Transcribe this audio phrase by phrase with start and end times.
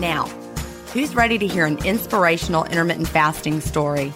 [0.00, 0.26] Now,
[0.92, 4.12] who's ready to hear an inspirational intermittent fasting story?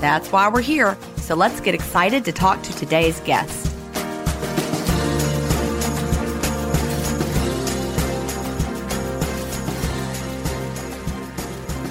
[0.00, 3.72] That's why we're here, so let's get excited to talk to today's guest.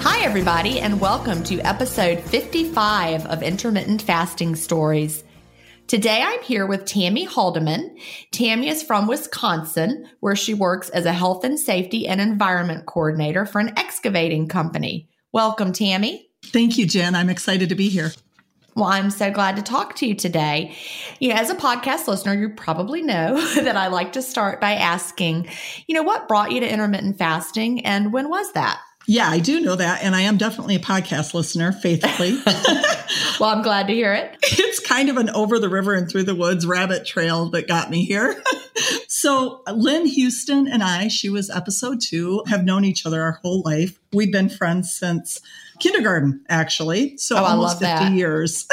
[0.02, 5.24] Hi, everybody, and welcome to episode 55 of Intermittent Fasting Stories.
[5.88, 7.96] Today I'm here with Tammy Haldeman.
[8.30, 13.46] Tammy is from Wisconsin, where she works as a health and safety and environment coordinator
[13.46, 15.08] for an excavating company.
[15.32, 16.28] Welcome, Tammy.
[16.44, 17.14] Thank you, Gin.
[17.14, 18.12] I'm excited to be here.
[18.74, 20.76] Well, I'm so glad to talk to you today.
[21.20, 24.74] You know, as a podcast listener, you probably know that I like to start by
[24.74, 25.48] asking,
[25.86, 28.78] you know, what brought you to intermittent fasting and when was that?
[29.10, 30.02] Yeah, I do know that.
[30.02, 32.38] And I am definitely a podcast listener faithfully.
[33.40, 34.36] well, I'm glad to hear it.
[34.42, 37.88] It's kind of an over the river and through the woods rabbit trail that got
[37.88, 38.40] me here.
[39.08, 43.62] so, Lynn Houston and I, she was episode two, have known each other our whole
[43.64, 43.98] life.
[44.12, 45.40] We've been friends since
[45.80, 47.16] kindergarten, actually.
[47.16, 48.12] So, oh, almost 50 that.
[48.12, 48.66] years.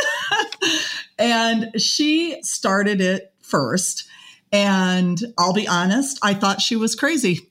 [1.18, 4.06] and she started it first.
[4.52, 7.50] And I'll be honest, I thought she was crazy.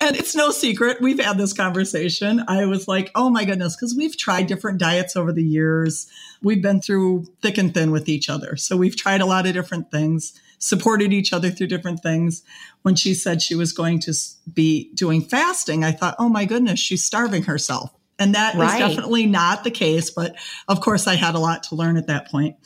[0.00, 1.00] And it's no secret.
[1.00, 2.44] We've had this conversation.
[2.48, 6.06] I was like, oh my goodness, because we've tried different diets over the years.
[6.42, 8.56] We've been through thick and thin with each other.
[8.56, 12.42] So we've tried a lot of different things, supported each other through different things.
[12.82, 14.14] When she said she was going to
[14.52, 17.92] be doing fasting, I thought, oh my goodness, she's starving herself.
[18.18, 18.80] And that right.
[18.80, 20.10] is definitely not the case.
[20.10, 20.36] But
[20.68, 22.56] of course, I had a lot to learn at that point.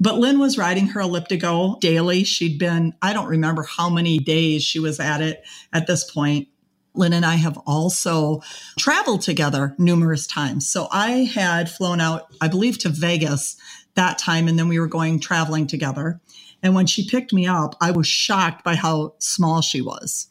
[0.00, 2.24] But Lynn was riding her elliptical daily.
[2.24, 6.48] She'd been, I don't remember how many days she was at it at this point.
[6.94, 8.40] Lynn and I have also
[8.78, 10.68] traveled together numerous times.
[10.68, 13.56] So I had flown out, I believe, to Vegas
[13.94, 16.20] that time, and then we were going traveling together.
[16.62, 20.28] And when she picked me up, I was shocked by how small she was.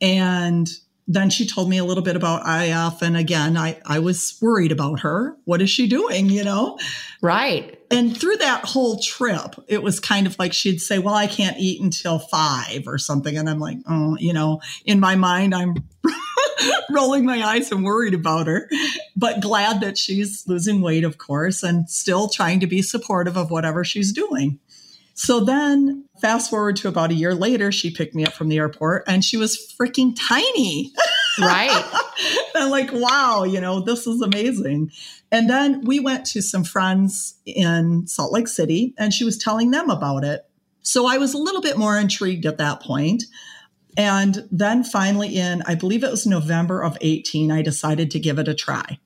[0.00, 0.68] And
[1.12, 3.02] then she told me a little bit about IF.
[3.02, 5.36] And again, I, I was worried about her.
[5.44, 6.30] What is she doing?
[6.30, 6.78] You know?
[7.20, 7.80] Right.
[7.90, 11.56] And through that whole trip, it was kind of like she'd say, Well, I can't
[11.58, 13.36] eat until five or something.
[13.36, 15.74] And I'm like, Oh, you know, in my mind, I'm
[16.90, 18.70] rolling my eyes and worried about her,
[19.16, 23.50] but glad that she's losing weight, of course, and still trying to be supportive of
[23.50, 24.60] whatever she's doing.
[25.22, 28.56] So then, fast forward to about a year later, she picked me up from the
[28.56, 30.94] airport and she was freaking tiny.
[31.38, 31.84] Right.
[32.54, 34.90] I'm like, wow, you know, this is amazing.
[35.30, 39.72] And then we went to some friends in Salt Lake City and she was telling
[39.72, 40.46] them about it.
[40.80, 43.24] So I was a little bit more intrigued at that point.
[43.98, 48.38] And then finally, in I believe it was November of 18, I decided to give
[48.38, 48.98] it a try.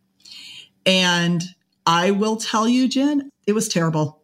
[0.86, 1.42] And
[1.84, 4.23] I will tell you, Gin, it was terrible.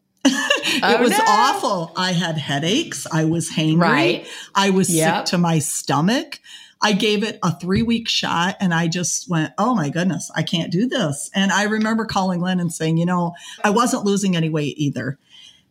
[0.82, 1.24] It Oh, was no.
[1.26, 1.92] awful.
[1.96, 3.06] I had headaches.
[3.10, 3.80] I was hangry.
[3.80, 4.26] Right.
[4.54, 5.16] I was Yep.
[5.16, 6.40] sick to my stomach.
[6.82, 10.42] I gave it a three week shot and I just went, oh my goodness, I
[10.42, 11.30] can't do this.
[11.34, 15.18] And I remember calling Lynn and saying, you know, I wasn't losing any weight either.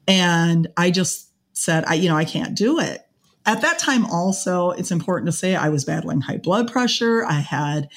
[0.08, 3.02] And I just said, I, you know, I can't do it.
[3.46, 7.26] At that time, also, it's important to say I was battling high blood pressure.
[7.26, 7.90] I had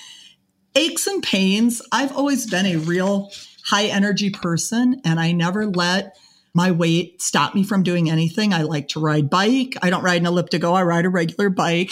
[0.74, 1.82] aches and pains.
[1.92, 3.30] I've always been a real
[3.66, 6.16] high energy person and I never let
[6.54, 8.52] my weight stop me from doing anything.
[8.52, 9.74] I like to ride bike.
[9.82, 10.74] I don't ride an elliptical.
[10.74, 11.90] I ride a regular bike.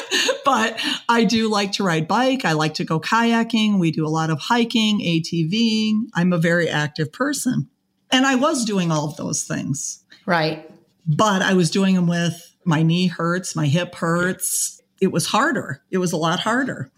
[0.44, 2.44] but I do like to ride bike.
[2.44, 3.78] I like to go kayaking.
[3.78, 6.08] We do a lot of hiking, ATVing.
[6.14, 7.68] I'm a very active person.
[8.10, 10.68] And I was doing all of those things, Right.
[11.06, 14.82] but I was doing them with my knee hurts, my hip hurts.
[15.00, 15.82] It was harder.
[15.90, 16.90] It was a lot harder.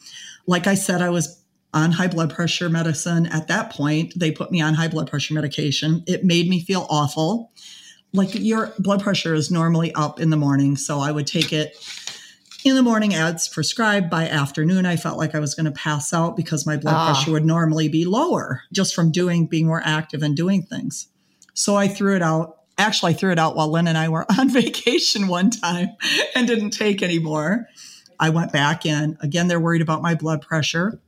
[0.46, 1.41] Like I said, I was
[1.74, 4.12] on high blood pressure medicine at that point.
[4.18, 6.02] They put me on high blood pressure medication.
[6.06, 7.50] It made me feel awful.
[8.12, 10.76] Like your blood pressure is normally up in the morning.
[10.76, 11.74] So I would take it
[12.64, 14.10] in the morning as prescribed.
[14.10, 17.12] By afternoon, I felt like I was going to pass out because my blood Ah.
[17.14, 21.08] pressure would normally be lower just from doing, being more active and doing things.
[21.54, 22.58] So I threw it out.
[22.78, 25.88] Actually, I threw it out while Lynn and I were on vacation one time
[26.34, 27.66] and didn't take anymore.
[28.20, 29.16] I went back in.
[29.20, 31.00] Again, they're worried about my blood pressure.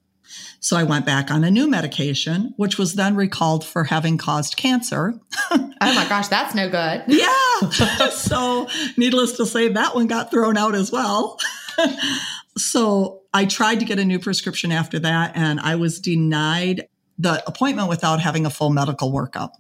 [0.61, 4.57] So I went back on a new medication, which was then recalled for having caused
[4.57, 5.15] cancer.
[5.87, 7.05] Oh my gosh, that's no good.
[7.09, 8.09] Yeah.
[8.11, 8.67] so,
[8.97, 11.39] needless to say, that one got thrown out as well.
[12.57, 16.89] so, I tried to get a new prescription after that, and I was denied
[17.19, 19.51] the appointment without having a full medical workup.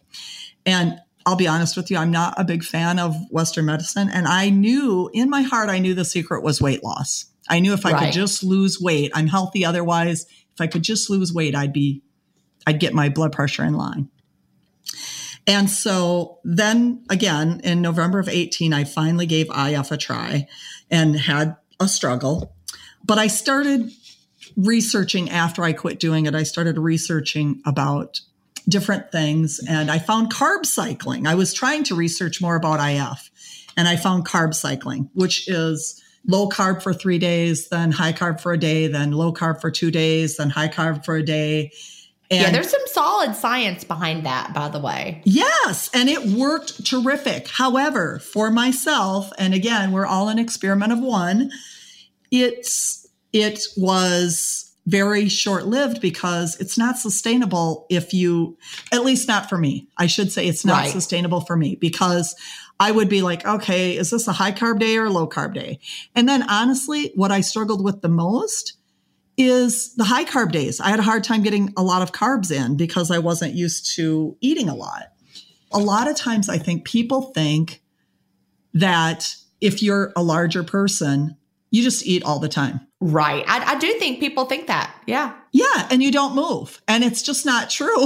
[0.64, 4.08] And I'll be honest with you, I'm not a big fan of Western medicine.
[4.12, 7.26] And I knew in my heart, I knew the secret was weight loss.
[7.48, 8.04] I knew if I Right.
[8.06, 10.26] could just lose weight, I'm healthy otherwise.
[10.54, 12.02] If I could just lose weight, I'd be,
[12.66, 14.08] I'd get my blood pressure in line.
[15.46, 20.46] And so then again, in November of 18, I finally gave IF a try
[20.90, 22.54] and had a struggle.
[23.04, 23.90] But I started
[24.56, 26.34] researching after I quit doing it.
[26.34, 28.20] I started researching about
[28.68, 31.26] different things and I found carb cycling.
[31.26, 33.30] I was trying to research more about IF
[33.76, 38.40] and I found carb cycling, which is low carb for three days, then high carb
[38.40, 41.70] for a day, then low carb for two days, then high carb for a day.
[42.30, 45.20] And yeah, there's some solid science behind that, by the way.
[45.24, 47.48] Yes, and it worked terrific.
[47.48, 51.50] However, for myself, and again, we're all an experiment of one,
[52.30, 58.56] it's it was very short-lived because it's not sustainable if you
[58.92, 59.88] at least not for me.
[59.96, 60.90] I should say it's not Right.
[60.92, 62.34] sustainable for me because
[62.80, 65.54] I would be like, okay, is this a high carb day or a low carb
[65.54, 65.78] day?
[66.14, 68.74] And then honestly, what I struggled with the most
[69.36, 70.80] is the high carb days.
[70.80, 73.94] I had a hard time getting a lot of carbs in because I wasn't used
[73.96, 75.12] to eating a lot.
[75.72, 77.82] A lot of times I think people think
[78.74, 81.36] that if you're a larger person,
[81.70, 82.86] you just eat all the time.
[83.06, 83.44] Right.
[83.46, 84.94] I, I do think people think that.
[85.06, 85.34] Yeah.
[85.52, 86.80] Yeah, and you don't move.
[86.88, 87.86] And it's just not true.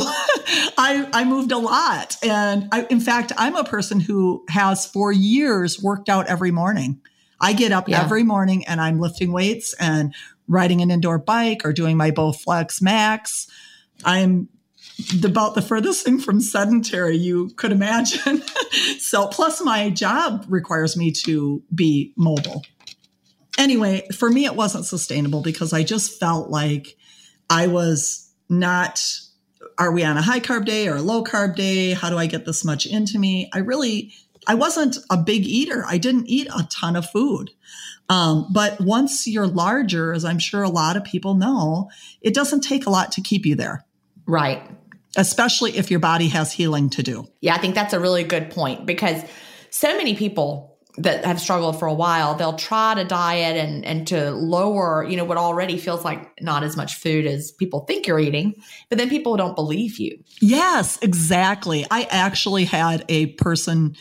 [0.77, 2.17] I I moved a lot.
[2.21, 7.01] And I, in fact, I'm a person who has for years worked out every morning.
[7.41, 8.03] I get up Yeah.
[8.03, 10.13] every morning and I'm lifting weights and
[10.49, 13.47] riding an indoor bike or doing my Bowflex Max.
[14.05, 14.49] I'm
[15.21, 18.43] the, about the furthest thing from sedentary you could imagine.
[18.99, 22.65] so plus my job requires me to be mobile.
[23.59, 26.97] Anyway, for me it wasn't sustainable because I just felt like
[27.51, 29.03] I was not
[29.79, 31.93] are we on a high carb day or a low carb day?
[31.93, 33.51] How do I get this much into me?
[33.53, 34.13] I really
[34.47, 35.85] I wasn't a big eater.
[35.87, 37.51] I didn't eat a ton of food.
[38.09, 41.91] Um, but once you're larger, as I'm sure a lot of people know,
[42.23, 43.85] it doesn't take a lot to keep you there,
[44.27, 44.63] Right.
[45.17, 47.27] especially if your body has healing to do.
[47.43, 49.23] Yeah, I think that's a really good point because
[49.69, 50.68] so many people
[50.99, 55.17] that have struggled for a while, they'll try to diet and and to lower, you
[55.17, 58.55] know, what already feels like not as much food as people think you're eating,
[58.89, 60.19] but then people don't believe you.
[60.41, 61.87] Yes, exactly.
[61.91, 63.97] I actually had a person,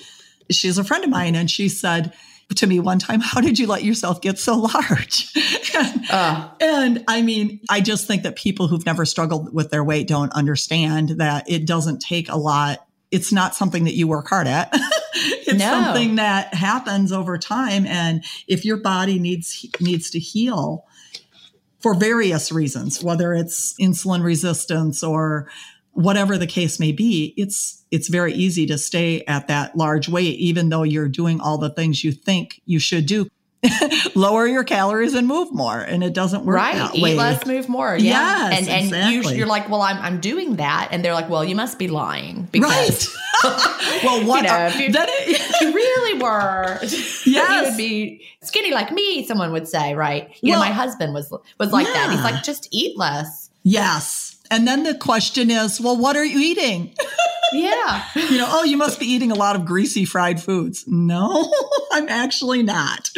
[0.50, 2.14] she's a friend of mine, and she said,
[2.56, 5.34] to me one time, How did you let yourself get so large?
[5.76, 6.50] and, uh.
[6.60, 10.32] and I mean, I just think that people who've never struggled with their weight don't
[10.32, 12.87] understand that it doesn't take a lot.
[13.12, 14.70] It's not something that you work hard at.
[15.14, 15.66] it's no.
[15.66, 17.86] something that happens over time.
[17.86, 20.86] And if your body needs, needs to heal,
[21.80, 25.50] for various reasons, whether it's insulin resistance or
[25.92, 30.38] whatever the case may be, it's it's very easy to stay at that large weight
[30.38, 33.28] even though you're doing all the things you think you should do.
[34.16, 36.96] Lower your calories and move more, and it doesn't work right.
[36.96, 37.16] Eat way.
[37.16, 37.96] less, move more.
[37.98, 39.38] Yeah, yes, and and exactly.
[39.38, 41.88] you, are like, well, I'm I'm doing that, and they're like, well, you must be
[41.88, 43.08] lying because.
[43.08, 43.24] Right.
[44.04, 47.26] well, what you know, are, if you, if you really were, yes.
[47.26, 49.26] you would be skinny like me.
[49.26, 50.30] Someone would say, right?
[50.42, 51.94] You well, know, my husband was was like yeah.
[51.94, 52.12] that.
[52.12, 53.50] He's like, just eat less.
[53.64, 54.38] Yes.
[54.50, 56.96] And then the question is, well, what are you eating?
[57.54, 58.04] Yeah.
[58.16, 60.86] you know, oh, you must be eating a lot of greasy fried foods.
[60.88, 61.52] No,
[61.92, 63.10] I'm actually not.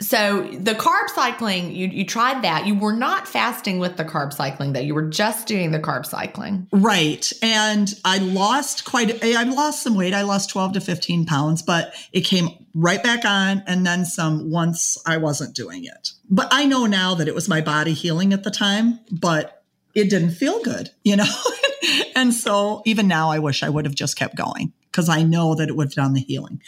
[0.00, 2.66] so the carb cycling, you you tried that.
[2.66, 4.80] You were not fasting with the carb cycling though.
[4.80, 6.66] You were just doing the carb cycling.
[6.72, 7.30] Right.
[7.42, 10.14] And I lost quite I lost some weight.
[10.14, 14.50] I lost 12 to 15 pounds, but it came right back on and then some
[14.50, 16.10] once I wasn't doing it.
[16.28, 19.62] But I know now that it was my body healing at the time, but
[19.94, 21.24] it didn't feel good, you know?
[22.16, 25.54] and so even now, I wish I would have just kept going because I know
[25.54, 26.60] that it would have done the healing.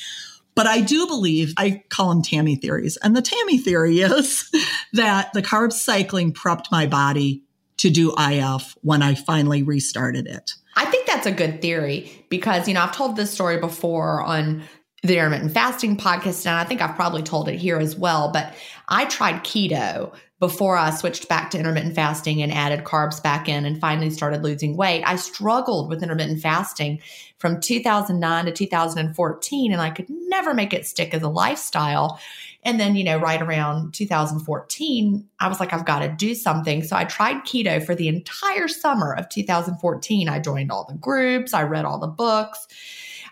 [0.54, 2.96] But I do believe, I call them Tammy theories.
[3.02, 4.50] And the Tammy theory is
[4.94, 7.42] that the carb cycling prepped my body
[7.78, 10.54] to do IF when I finally restarted it.
[10.76, 14.62] I think that's a good theory because, you know, I've told this story before on
[15.02, 18.30] the intermittent fasting podcast, and I think I've probably told it here as well.
[18.32, 18.54] But
[18.88, 23.64] I tried keto before I switched back to intermittent fasting and added carbs back in
[23.64, 25.02] and finally started losing weight.
[25.04, 27.00] I struggled with intermittent fasting
[27.38, 32.20] from 2009 to 2014, and I could never make it stick as a lifestyle.
[32.64, 36.82] And then, you know, right around 2014, I was like, I've got to do something.
[36.82, 40.28] So I tried keto for the entire summer of 2014.
[40.28, 42.66] I joined all the groups, I read all the books.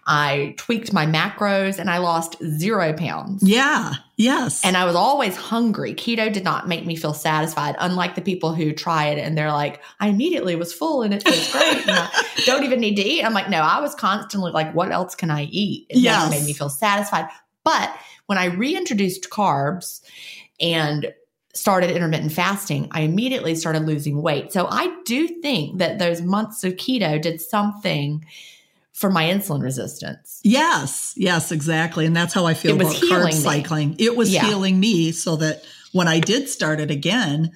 [0.06, 3.42] I tweaked my macros and I lost zero pounds.
[3.42, 3.94] Yeah.
[4.16, 4.64] Yes.
[4.64, 5.94] And I was always hungry.
[5.94, 9.50] Keto did not make me feel satisfied, unlike the people who try it and they're
[9.50, 11.88] like, I immediately was full and it feels great.
[11.88, 13.24] and I don't even need to eat.
[13.24, 15.86] I'm like, no, I was constantly like, what else can I eat?
[15.88, 16.30] It yes.
[16.30, 17.28] made me feel satisfied.
[17.64, 17.94] But
[18.26, 20.00] when I reintroduced carbs
[20.60, 21.12] and
[21.54, 24.52] started intermittent fasting, I immediately started losing weight.
[24.52, 28.24] So I do think that those months of keto did something
[28.94, 30.40] for my insulin resistance.
[30.44, 32.06] Yes, yes, exactly.
[32.06, 33.90] And that's how I feel It about carb cycling.
[33.90, 33.96] Me.
[33.98, 34.46] It was yeah.
[34.46, 37.50] healing me so that when I did start it again,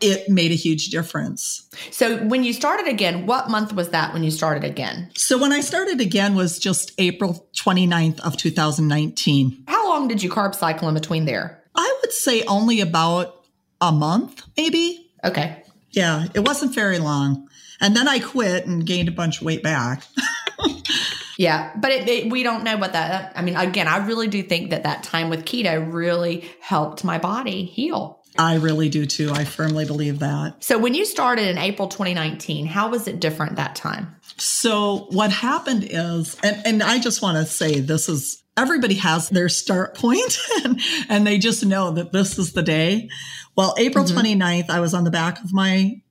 [0.00, 1.70] it made a huge difference.
[1.90, 5.10] So when you started again, what month was that when you started again?
[5.14, 9.64] So when I started again was just April 29th of 2019.
[9.68, 11.62] How long did you carb cycle in between there?
[11.76, 13.46] I would say only about
[13.80, 15.10] a month, maybe.
[15.24, 15.62] Okay.
[15.92, 17.48] Yeah, it wasn't very long.
[17.80, 20.02] And then I quit and gained a bunch of weight back.
[21.38, 23.32] yeah, but it, it, we don't know what that.
[23.36, 27.18] I mean, again, I really do think that that time with keto really helped my
[27.18, 28.22] body heal.
[28.38, 29.30] I really do too.
[29.32, 30.62] I firmly believe that.
[30.62, 34.14] So, when you started in April 2019, how was it different that time?
[34.36, 39.28] So, what happened is, and, and I just want to say this is everybody has
[39.28, 43.08] their start point and, and they just know that this is the day.
[43.56, 44.42] Well, April mm-hmm.
[44.42, 46.02] 29th, I was on the back of my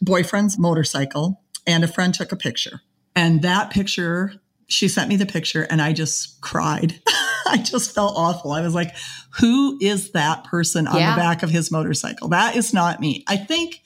[0.00, 2.80] boyfriend's motorcycle and a friend took a picture.
[3.16, 4.34] And that picture,
[4.68, 7.00] she sent me the picture and I just cried.
[7.48, 8.52] I just felt awful.
[8.52, 8.94] I was like,
[9.40, 11.14] who is that person on yeah.
[11.14, 12.28] the back of his motorcycle?
[12.28, 13.24] That is not me.
[13.26, 13.80] I think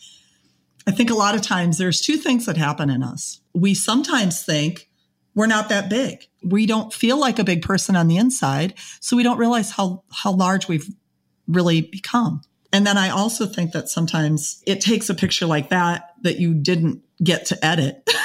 [0.87, 3.41] I think a lot of times there's two things that happen in us.
[3.55, 4.89] We sometimes think
[5.35, 6.27] we're not that big.
[6.43, 10.03] We don't feel like a big person on the inside, so we don't realize how
[10.11, 10.89] how large we've
[11.47, 12.41] really become.
[12.73, 16.55] And then I also think that sometimes it takes a picture like that that you
[16.55, 18.03] didn't get to edit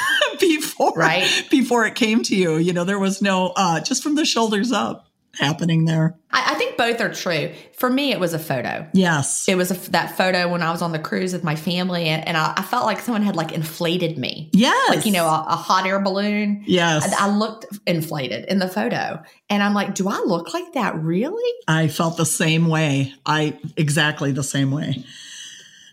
[0.77, 1.48] before right.
[1.50, 2.58] before it came to you.
[2.58, 5.08] You know there was no uh just from the shoulders up
[5.39, 6.17] happening there.
[6.32, 7.53] I, I think both are true.
[7.74, 8.88] For me it was a photo.
[8.94, 9.48] Yes.
[9.48, 12.25] It was a, that photo when i was on the cruise with my family and,
[12.27, 14.50] and I, I, felt like someone had like inflated me.
[14.53, 14.96] Yes.
[14.96, 16.63] Like you know a, a hot air balloon.
[16.65, 17.13] Yes.
[17.20, 20.96] I, I looked inflated in the photo and i'm like do i look like that
[20.96, 21.53] really?
[21.67, 23.13] I felt the same way.
[23.25, 25.03] I exactly the same way.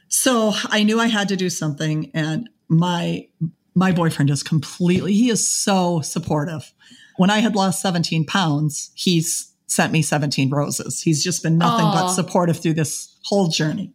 [0.08, 3.28] So I knew I had to do something and my
[3.74, 6.72] my boyfriend is completely, he is so supportive.
[7.16, 11.00] When I had lost 17 pounds, he's sent me 17 roses.
[11.00, 11.94] He's just been nothing Aww.
[11.94, 13.92] but supportive through this whole journey.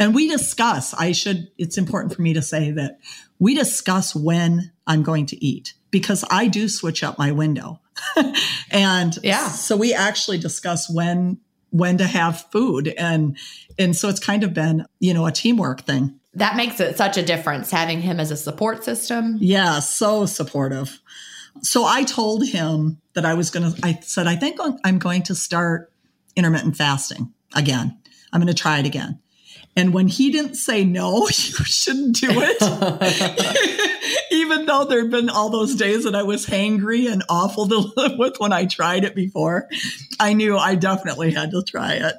[0.00, 2.98] And we discuss, I should, it's important for me to say that
[3.38, 7.80] we discuss when I'm going to eat because I do switch up my window.
[8.70, 9.48] and yeah.
[9.48, 11.38] so we actually discuss when
[11.70, 13.36] when to have food and
[13.78, 16.17] and so it's kind of been, you know, a teamwork thing.
[16.34, 19.36] That makes it such a difference having him as a support system.
[19.40, 21.00] Yeah, so supportive.
[21.62, 25.22] So I told him that I was going to I said I think I'm going
[25.24, 25.92] to start
[26.36, 27.98] intermittent fasting again.
[28.32, 29.20] I'm going to try it again.
[29.78, 32.58] And when he didn't say no, you shouldn't do it,
[34.32, 37.92] even though there had been all those days that I was hangry and awful to
[37.96, 39.68] live with when I tried it before,
[40.18, 42.14] I knew I definitely had to try it.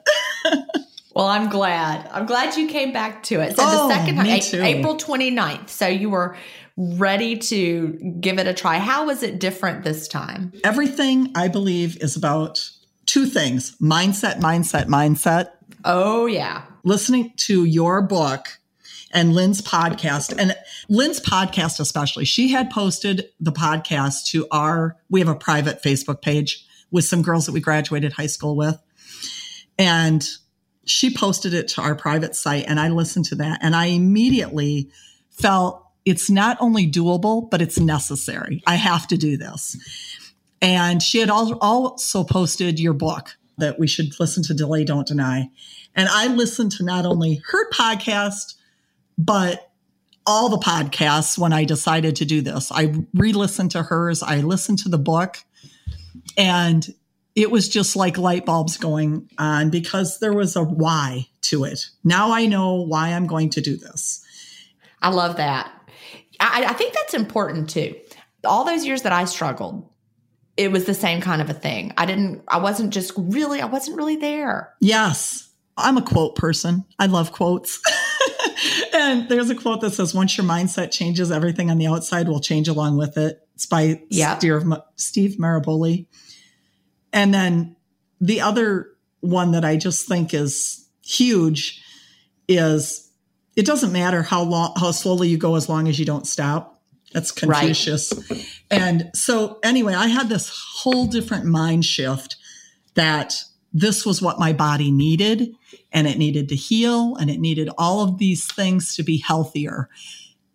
[1.19, 2.09] well, I'm glad.
[2.13, 3.57] I'm glad you came back to it.
[3.57, 4.61] So oh, the second me too.
[4.61, 5.67] April 29th.
[5.67, 6.37] So you were
[6.77, 7.89] ready to
[8.21, 8.77] give it a try.
[8.77, 10.53] How was it different this time?
[10.63, 12.69] Everything I believe is about
[13.05, 15.49] two things mindset, mindset, mindset.
[15.83, 16.63] Oh, yeah.
[16.85, 18.57] Listening to your book
[19.11, 20.55] and Lynn's podcast, and
[20.87, 26.21] Lynn's podcast especially, she had posted the podcast to our, we have a private Facebook
[26.21, 28.79] page with some girls that we graduated high school with.
[29.77, 30.25] And
[30.85, 34.89] she posted it to our private site, and I listened to that, and I immediately
[35.29, 38.63] felt it's not only doable, but it's necessary.
[38.65, 39.77] I have to do this.
[40.61, 45.49] And she had also posted your book that we should listen to Delay Don't Deny.
[45.95, 48.55] And I listened to not only her podcast,
[49.17, 49.71] but
[50.25, 52.71] all the podcasts when I decided to do this.
[52.71, 55.37] I re listened to hers, I listened to the book,
[56.37, 56.87] and
[57.35, 61.87] it was just like light bulbs going on because there was a why to it.
[62.03, 64.25] Now I know why I'm going to do this.
[65.01, 65.71] I love that.
[66.39, 67.95] I, I think that's important too.
[68.45, 69.87] All those years that I struggled,
[70.57, 71.93] it was the same kind of a thing.
[71.97, 74.73] I didn't, I wasn't just really, I wasn't really there.
[74.81, 75.49] Yes.
[75.77, 76.85] I'm a quote person.
[76.97, 77.79] I love quotes.
[78.93, 82.41] and there's a quote that says, once your mindset changes, everything on the outside will
[82.41, 83.39] change along with it.
[83.55, 84.41] It's by yep.
[84.97, 86.07] Steve Maraboli.
[87.13, 87.75] And then
[88.21, 91.81] the other one that I just think is huge
[92.47, 93.11] is
[93.55, 96.81] it doesn't matter how long, how slowly you go as long as you don't stop.
[97.13, 98.13] That's Confucius.
[98.29, 98.61] Right.
[98.69, 102.37] And so, anyway, I had this whole different mind shift
[102.93, 105.55] that this was what my body needed
[105.91, 109.89] and it needed to heal and it needed all of these things to be healthier.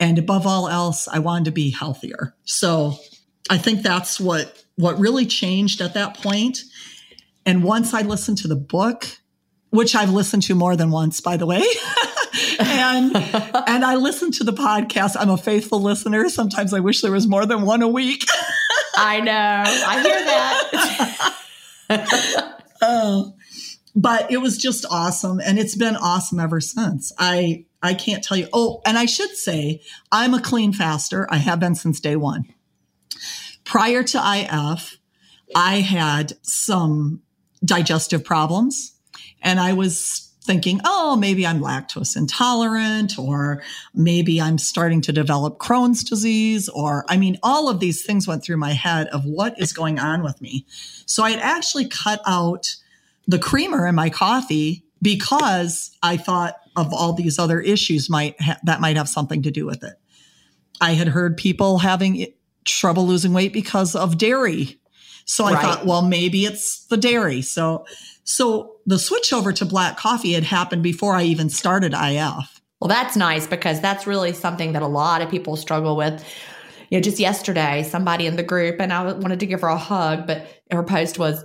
[0.00, 2.35] And above all else, I wanted to be healthier.
[2.44, 2.96] So
[3.50, 6.60] I think that's what what really changed at that point.
[7.46, 9.06] And once I listened to the book,
[9.70, 11.62] which I've listened to more than once, by the way.
[12.58, 15.16] and and I listen to the podcast.
[15.18, 16.28] I'm a faithful listener.
[16.28, 18.24] Sometimes I wish there was more than one a week.
[18.96, 19.32] I know.
[19.32, 22.62] I hear that.
[22.82, 23.34] oh,
[23.96, 27.12] but it was just awesome, and it's been awesome ever since.
[27.18, 28.48] I I can't tell you.
[28.52, 29.80] Oh, and I should say
[30.12, 31.26] I'm a clean faster.
[31.30, 32.54] I have been since day one.
[33.64, 34.98] Prior to IF,
[35.55, 37.22] I had some
[37.64, 38.94] digestive problems,
[39.42, 43.62] and I was thinking, oh, maybe I'm lactose intolerant, or
[43.94, 48.44] maybe I'm starting to develop Crohn's disease, or I mean, all of these things went
[48.44, 50.66] through my head of what is going on with me.
[51.07, 52.77] So I had actually cut out
[53.27, 58.59] the creamer in my coffee because I thought of all these other issues might ha-
[58.64, 59.94] that might have something to do with it.
[60.81, 62.27] I had heard people having
[62.64, 64.79] trouble losing weight because of dairy.
[65.27, 65.62] So I right.
[65.62, 67.42] thought, well, maybe it's the dairy.
[67.42, 67.87] So
[68.24, 72.61] so the switch over to black coffee had happened before I even started IF.
[72.81, 76.24] Well, that's nice because that's really something that a lot of people struggle with.
[76.90, 79.79] You know, just yesterday, somebody in the group, and I wanted to give her a
[79.79, 81.44] hug, but her post was,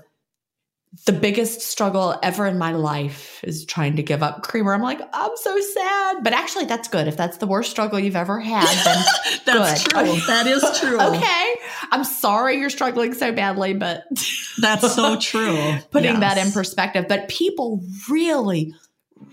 [1.06, 4.74] the biggest struggle ever in my life is trying to give up creamer.
[4.74, 6.24] I'm like, I'm so sad.
[6.24, 7.08] But actually, that's good.
[7.08, 9.04] If that's the worst struggle you've ever had, then
[9.46, 10.06] that's good.
[10.06, 10.20] true.
[10.28, 11.00] that is true.
[11.00, 11.56] okay.
[11.92, 14.04] I'm sorry you're struggling so badly, but
[14.62, 15.78] that's so true.
[15.92, 16.20] putting yes.
[16.22, 17.06] that in perspective.
[17.08, 18.74] But people really,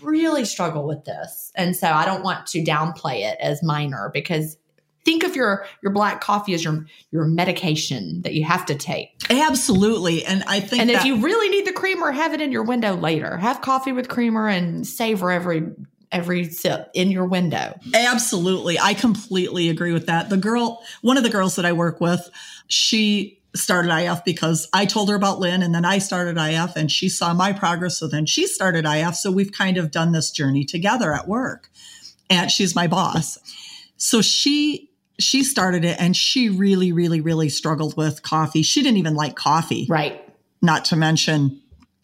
[0.03, 1.53] really struggle with this.
[1.55, 4.59] And so I don't want to downplay it as minor because
[5.07, 9.23] think of your your black coffee as your your medication that you have to take.
[9.31, 12.53] Absolutely, and I think and that- if you really need the creamer, have it in
[12.53, 13.39] your window later.
[13.39, 15.71] Have coffee with creamer and savor every
[16.13, 17.79] every sip in your window.
[17.95, 20.29] Absolutely, I completely agree with that.
[20.29, 22.29] The girl, one of the girls that I work with,
[22.67, 26.91] she started IF because I told her about Lynn and then I started IF and
[26.91, 27.97] she saw my progress.
[27.97, 29.15] So then she started IF.
[29.15, 31.71] So we've kind of done this journey together at work.
[32.29, 33.39] And she's my boss.
[33.97, 34.86] So she
[35.19, 38.63] she started it and she really, really, really struggled with coffee.
[38.63, 39.87] She didn't even like coffee.
[39.89, 40.23] Right.
[40.63, 41.61] Not to mention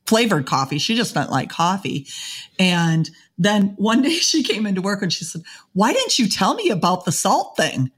[0.06, 0.78] flavored coffee.
[0.78, 2.06] She just didn't like coffee.
[2.58, 6.54] And then one day she came into work and she said, Why didn't you tell
[6.54, 7.90] me about the salt thing?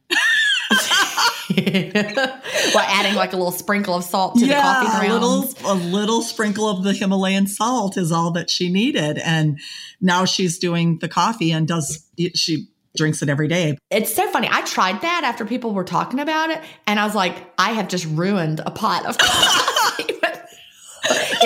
[1.56, 5.24] well, adding like a little sprinkle of salt to yeah, the coffee grounds.
[5.24, 9.18] A little, a little sprinkle of the Himalayan salt is all that she needed.
[9.18, 9.60] And
[10.00, 13.76] now she's doing the coffee and does, she drinks it every day.
[13.90, 14.48] It's so funny.
[14.50, 16.60] I tried that after people were talking about it.
[16.86, 20.04] And I was like, I have just ruined a pot of coffee.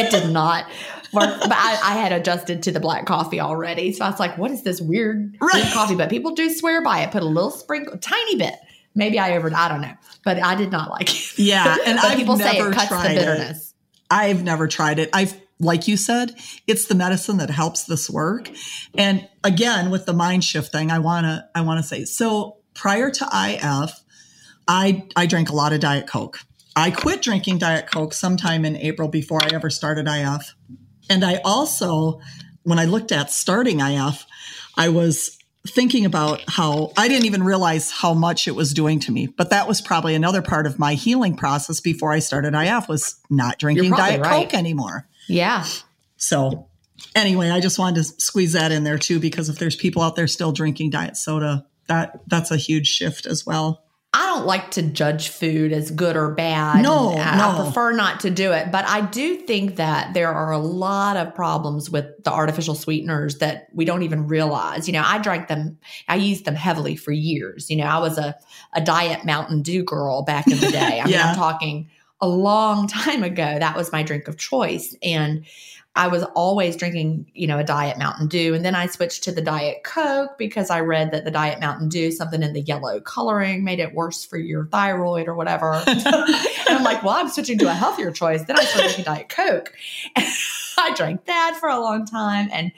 [0.01, 0.65] it did not
[1.13, 1.41] work.
[1.41, 3.93] But I, I, had adjusted to the black coffee already.
[3.93, 5.55] So I was like, what is this weird, right.
[5.55, 5.95] weird coffee?
[5.95, 7.11] But people do swear by it.
[7.11, 8.55] Put a little sprinkle, tiny bit
[8.99, 11.39] Maybe I over, I don't know, but I did not like it.
[11.39, 11.77] Yeah.
[11.87, 13.69] And people say it cuts the bitterness.
[13.71, 13.75] It.
[14.11, 15.11] I've never tried it.
[15.13, 16.35] I've, like you said,
[16.67, 18.51] it's the medicine that helps this work.
[18.97, 22.59] And again, with the mind shift thing, I want to, I want to say, so
[22.75, 24.01] prior to IF,
[24.69, 26.41] I, I drank a lot of Diet Coke.
[26.77, 30.55] I quit drinking Diet Coke sometime in April before I ever started IF.
[31.11, 32.21] And I also,
[32.63, 34.27] when I looked at starting IF,
[34.77, 39.13] I was thinking about how I didn't even realize how much it was doing to
[39.13, 39.27] me.
[39.27, 43.21] But that was probably another part of my healing process before I started IF was
[43.29, 44.31] not drinking Diet right.
[44.31, 45.09] Coke anymore.
[45.29, 45.65] Yeah.
[46.17, 46.69] So
[47.15, 50.17] anyway, I just wanted to squeeze that in there too, because if there's people out
[50.17, 53.85] there still drinking diet soda, that that's a huge shift as well.
[54.15, 56.83] I don't like to judge food as good or bad.
[56.83, 57.51] No, I, no.
[57.51, 58.73] I prefer not to do it.
[58.73, 63.39] But I do think that there are a lot of problems with the artificial sweeteners
[63.39, 64.89] that we don't even realize.
[64.89, 67.69] You know, I drank them, I used them heavily for years.
[67.69, 68.35] You know, I was a,
[68.73, 71.01] a diet Mountain Dew girl back in the day.
[71.01, 71.29] I mean, yeah.
[71.29, 73.59] I'm talking a long time ago.
[73.59, 74.95] That was my drink of choice.
[75.03, 75.45] And
[75.99, 78.55] I was always drinking, you know, a diet Mountain Dew.
[78.55, 81.89] And then I switched to the diet Coke because I read that the diet Mountain
[81.89, 85.73] Dew, something in the yellow coloring made it worse for your thyroid or whatever.
[85.87, 88.45] and I'm like, well, I'm switching to a healthier choice.
[88.45, 89.73] Then I started drinking diet Coke.
[90.15, 90.25] And
[90.79, 92.49] I drank that for a long time.
[92.53, 92.71] And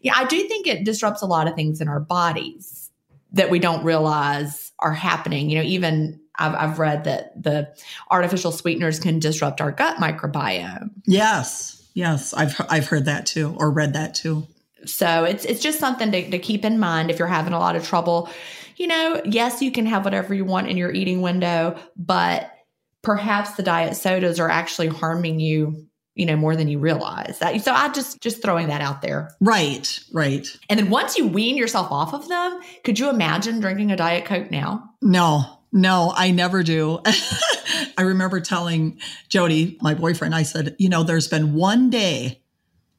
[0.00, 2.90] yeah, I do think it disrupts a lot of things in our bodies
[3.32, 5.50] that we don't realize are happening.
[5.50, 7.74] You know, even I've, I've read that the
[8.10, 10.90] artificial sweeteners can disrupt our gut microbiome.
[11.06, 11.80] Yes.
[11.94, 14.46] Yes, I've I've heard that too or read that too.
[14.84, 17.76] So it's it's just something to, to keep in mind if you're having a lot
[17.76, 18.28] of trouble.
[18.76, 22.50] You know, yes, you can have whatever you want in your eating window, but
[23.02, 27.60] perhaps the diet sodas are actually harming you you know more than you realize that
[27.60, 31.56] so i just just throwing that out there right right and then once you wean
[31.56, 36.30] yourself off of them could you imagine drinking a diet coke now no no i
[36.30, 37.00] never do
[37.96, 42.40] I remember telling Jody, my boyfriend, I said, you know, there's been one day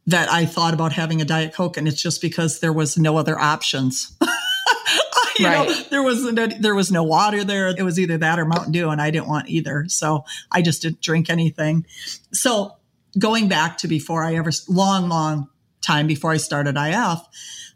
[0.07, 3.17] that I thought about having a Diet Coke, and it's just because there was no
[3.17, 4.15] other options.
[5.39, 5.67] you right.
[5.67, 7.69] know, there was no, there was no water there.
[7.69, 9.85] It was either that or Mountain Dew, and I didn't want either.
[9.87, 11.85] So I just didn't drink anything.
[12.31, 12.75] So
[13.17, 15.49] going back to before I ever long, long
[15.81, 17.19] time before I started IF,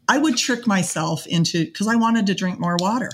[0.07, 3.09] I would trick myself into because I wanted to drink more water.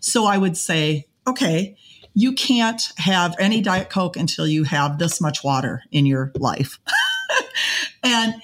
[0.00, 1.76] So I would say, okay,
[2.14, 6.78] you can't have any Diet Coke until you have this much water in your life.
[8.02, 8.34] and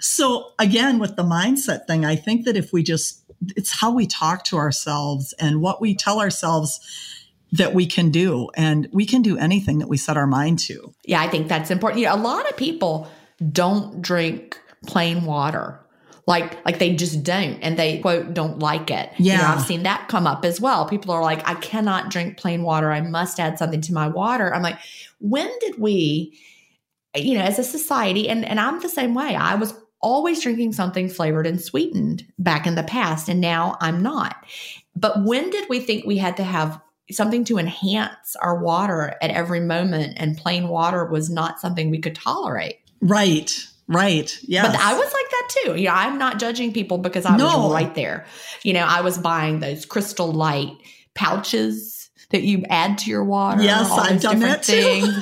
[0.00, 3.22] so, again, with the mindset thing, I think that if we just,
[3.56, 6.80] it's how we talk to ourselves and what we tell ourselves
[7.52, 8.50] that we can do.
[8.56, 10.92] And we can do anything that we set our mind to.
[11.04, 12.00] Yeah, I think that's important.
[12.00, 13.08] You know, a lot of people
[13.52, 15.80] don't drink plain water
[16.26, 19.10] like like they just don't and they quote don't like it.
[19.18, 20.88] Yeah you know, i've seen that come up as well.
[20.88, 22.90] People are like i cannot drink plain water.
[22.90, 24.54] I must add something to my water.
[24.54, 24.78] I'm like
[25.20, 26.38] when did we
[27.14, 29.34] you know as a society and and i'm the same way.
[29.34, 34.02] I was always drinking something flavored and sweetened back in the past and now i'm
[34.02, 34.36] not.
[34.96, 39.30] But when did we think we had to have something to enhance our water at
[39.30, 42.78] every moment and plain water was not something we could tolerate?
[43.02, 43.52] Right
[43.86, 44.36] Right.
[44.42, 44.66] Yeah.
[44.66, 45.76] But I was like that too.
[45.76, 45.94] Yeah.
[45.94, 47.44] I'm not judging people because I no.
[47.44, 48.26] was right there.
[48.62, 50.72] You know, I was buying those crystal light
[51.14, 53.62] pouches that you add to your water.
[53.62, 55.12] Yes, I've done that too.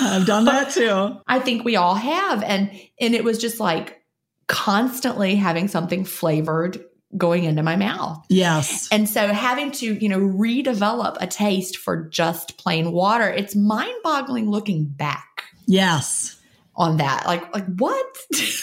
[0.00, 1.18] I've done that too.
[1.26, 2.42] I think we all have.
[2.42, 4.02] And and it was just like
[4.48, 6.84] constantly having something flavored
[7.16, 8.24] going into my mouth.
[8.28, 8.88] Yes.
[8.90, 14.48] And so having to, you know, redevelop a taste for just plain water, it's mind-boggling
[14.48, 15.44] looking back.
[15.66, 16.38] Yes
[16.74, 17.26] on that.
[17.26, 18.06] Like, like what?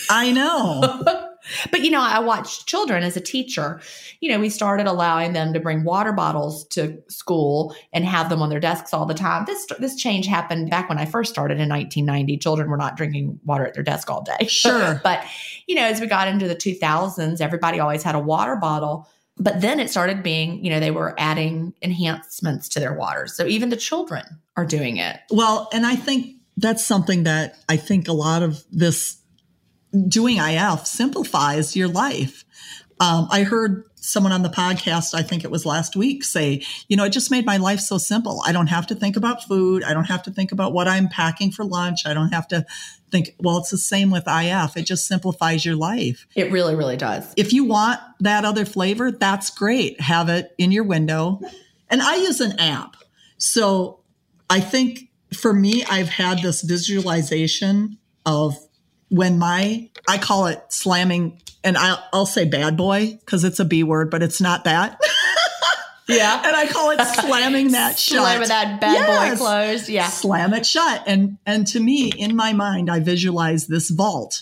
[0.09, 0.81] I know.
[1.71, 3.81] but you know, I watched children as a teacher.
[4.19, 8.41] You know, we started allowing them to bring water bottles to school and have them
[8.41, 9.45] on their desks all the time.
[9.45, 12.37] This this change happened back when I first started in 1990.
[12.37, 14.47] Children were not drinking water at their desk all day.
[14.47, 14.99] Sure.
[15.03, 15.23] but
[15.67, 19.07] you know, as we got into the 2000s, everybody always had a water bottle.
[19.41, 23.25] But then it started being, you know, they were adding enhancements to their water.
[23.25, 24.25] So even the children
[24.57, 25.17] are doing it.
[25.31, 29.17] Well, and I think that's something that I think a lot of this
[30.07, 32.43] doing IF simplifies your life.
[32.99, 36.97] Um, I heard someone on the podcast, I think it was last week, say, you
[36.97, 38.41] know, it just made my life so simple.
[38.45, 39.83] I don't have to think about food.
[39.83, 42.01] I don't have to think about what I'm packing for lunch.
[42.05, 42.65] I don't have to
[43.11, 44.77] think, well, it's the same with IF.
[44.77, 46.27] It just simplifies your life.
[46.35, 47.33] It really, really does.
[47.37, 49.99] If you want that other flavor, that's great.
[50.01, 51.39] Have it in your window.
[51.89, 52.95] And I use an app.
[53.37, 54.01] So
[54.49, 58.57] I think for me, I've had this visualization of
[59.09, 63.65] when my, I call it slamming, and I'll, I'll say bad boy because it's a
[63.65, 64.99] B word, but it's not that.
[66.07, 66.41] Yeah.
[66.43, 68.21] and I call it slamming that shut.
[68.21, 69.37] Slamming that bad Yes.
[69.37, 69.89] boy closed.
[69.89, 70.07] Yeah.
[70.07, 71.03] Slam it shut.
[71.05, 74.41] And and to me, in my mind, I visualize this vault.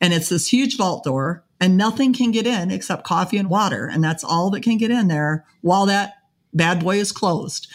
[0.00, 3.86] And it's this huge vault door, and nothing can get in except coffee and water.
[3.86, 6.14] And that's all that can get in there while that
[6.54, 7.66] bad boy is closed.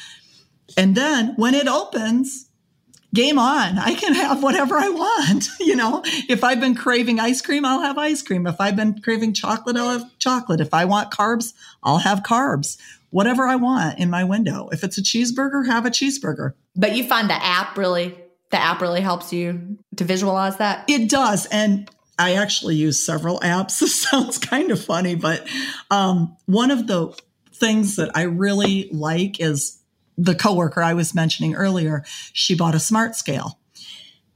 [0.77, 2.44] And then when it opens,
[3.15, 3.79] game on.
[3.79, 5.49] I can have whatever I want.
[5.65, 8.45] You know, if I've been craving ice cream, I'll have ice cream.
[8.45, 10.61] If I've been craving chocolate, I'll have chocolate.
[10.61, 12.77] If I want carbs, I'll have carbs.
[13.09, 14.69] Whatever I want in my window.
[14.71, 16.53] If it's a cheeseburger, have a cheeseburger.
[16.75, 18.15] But you find the app really,
[18.51, 20.85] the app really helps you to visualize that.
[20.87, 21.47] It does.
[21.47, 23.79] And I actually use several apps.
[23.79, 25.47] This sounds kind of funny, but
[25.89, 27.17] um, one of the
[27.53, 29.81] things that I really like is
[30.17, 32.03] the coworker I was mentioning earlier.
[32.33, 33.59] She bought a smart scale.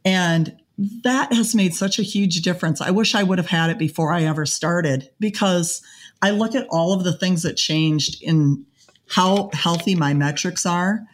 [0.06, 0.58] And
[1.04, 2.82] that has made such a huge difference.
[2.82, 5.82] I wish I would have had it before I ever started because
[6.22, 8.65] I look at all of the things that changed in
[9.10, 11.06] how healthy my metrics are.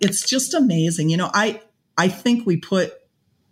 [0.00, 1.08] It's just amazing.
[1.08, 1.62] You know, I
[1.96, 2.92] I think we put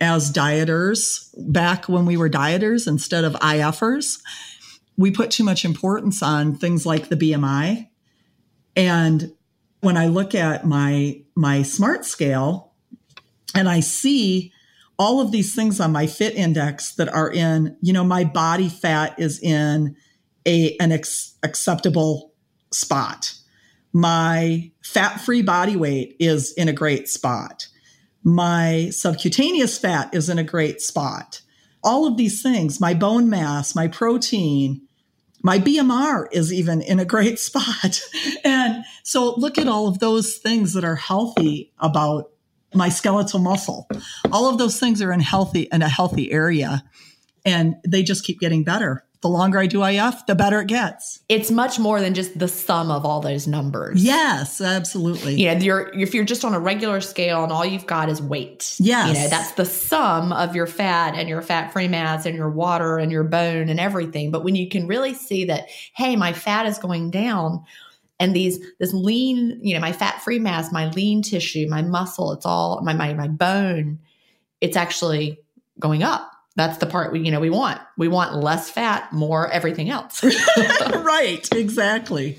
[0.00, 4.20] as dieters back when we were dieters instead of IFers,
[4.96, 7.88] we put too much importance on things like the BMI.
[8.76, 9.32] And
[9.84, 12.72] when I look at my my smart scale
[13.54, 14.52] and I see
[14.98, 18.68] all of these things on my fit index that are in, you know, my body
[18.68, 19.96] fat is in
[20.46, 22.32] a an ex- acceptable
[22.72, 23.34] spot.
[23.92, 27.68] My fat-free body weight is in a great spot.
[28.24, 31.42] My subcutaneous fat is in a great spot.
[31.84, 34.80] All of these things, my bone mass, my protein,
[35.44, 38.00] my BMR is even in a great spot.
[38.42, 42.30] And so look at all of those things that are healthy about
[42.74, 43.88] my skeletal muscle.
[44.32, 46.82] All of those things are in healthy in a healthy area
[47.44, 49.04] and they just keep getting better.
[49.24, 51.20] The longer I do IF, the better it gets.
[51.30, 54.04] It's much more than just the sum of all those numbers.
[54.04, 55.36] Yes, absolutely.
[55.36, 58.20] You know, you're if you're just on a regular scale and all you've got is
[58.20, 58.76] weight.
[58.78, 59.08] Yes.
[59.08, 62.50] You know, that's the sum of your fat and your fat free mass and your
[62.50, 64.30] water and your bone and everything.
[64.30, 67.64] But when you can really see that, hey, my fat is going down
[68.20, 72.30] and these this lean, you know, my fat free mass, my lean tissue, my muscle,
[72.32, 74.00] it's all my my my bone,
[74.60, 75.40] it's actually
[75.80, 76.30] going up.
[76.56, 77.80] That's the part we, you know, we want.
[77.96, 80.22] We want less fat, more everything else.
[80.94, 82.38] right, exactly.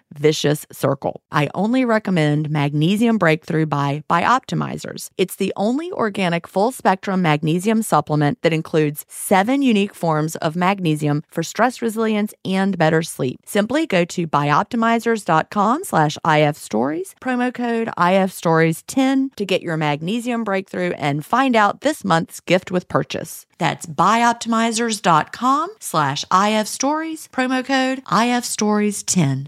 [0.13, 1.21] vicious circle.
[1.31, 5.09] I only recommend Magnesium Breakthrough by Bioptimizers.
[5.17, 11.23] It's the only organic full spectrum magnesium supplement that includes seven unique forms of magnesium
[11.29, 13.39] for stress resilience and better sleep.
[13.45, 20.91] Simply go to bioptimizers.com slash if stories promo code IFStories10 to get your magnesium breakthrough
[20.91, 23.45] and find out this month's gift with purchase.
[23.57, 29.47] That's bioptimizers.com slash IFStories, promo code IFStories10.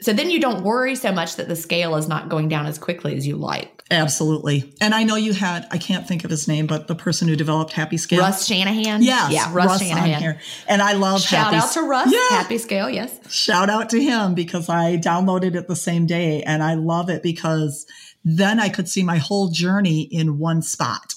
[0.00, 2.78] So then you don't worry so much that the scale is not going down as
[2.78, 3.84] quickly as you like.
[3.90, 4.74] Absolutely.
[4.80, 7.36] And I know you had, I can't think of his name, but the person who
[7.36, 8.20] developed Happy Scale.
[8.20, 9.02] Russ Shanahan.
[9.02, 9.32] Yes.
[9.32, 10.20] Yeah, Russ, Russ Shanahan.
[10.20, 10.40] here.
[10.66, 12.12] And I love Shout Happy out to Russ.
[12.12, 12.28] Yeah.
[12.30, 13.18] Happy Scale, yes.
[13.32, 17.22] Shout out to him because I downloaded it the same day and I love it
[17.22, 17.86] because
[18.24, 21.13] then I could see my whole journey in one spot.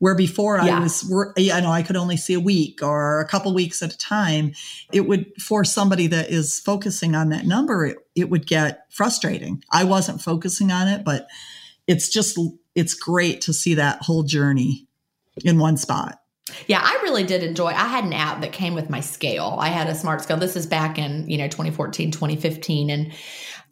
[0.00, 0.78] Where before Yeah.
[0.78, 3.94] I was, you know, I could only see a week or a couple weeks at
[3.94, 4.52] a time.
[4.92, 9.62] It would, for somebody that is focusing on that number, it, it would get frustrating.
[9.70, 11.28] I wasn't focusing on it, but
[11.86, 12.38] it's just,
[12.74, 14.88] it's great to see that whole journey
[15.44, 16.18] in one spot.
[16.66, 17.68] Yeah, I really did enjoy.
[17.68, 19.56] I had an app that came with my scale.
[19.60, 20.36] I had a smart scale.
[20.36, 23.12] This is back in, you know, 2014, 2015 and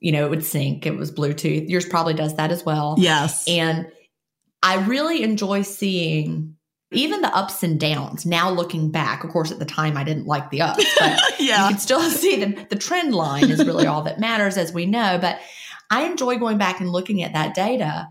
[0.01, 0.87] you know, it would sync.
[0.87, 1.69] It was Bluetooth.
[1.69, 2.95] Yours probably does that as well.
[2.99, 3.45] Yes.
[3.49, 3.91] And
[4.63, 6.57] I really enjoy seeing
[6.91, 8.25] even the ups and downs.
[8.25, 11.65] Now looking back, of course, at the time I didn't like the ups, but yeah.
[11.65, 14.87] you can still see the, the trend line is really all that matters, as we
[14.87, 15.19] know.
[15.21, 15.39] But
[15.91, 18.09] I enjoy going back and looking at that data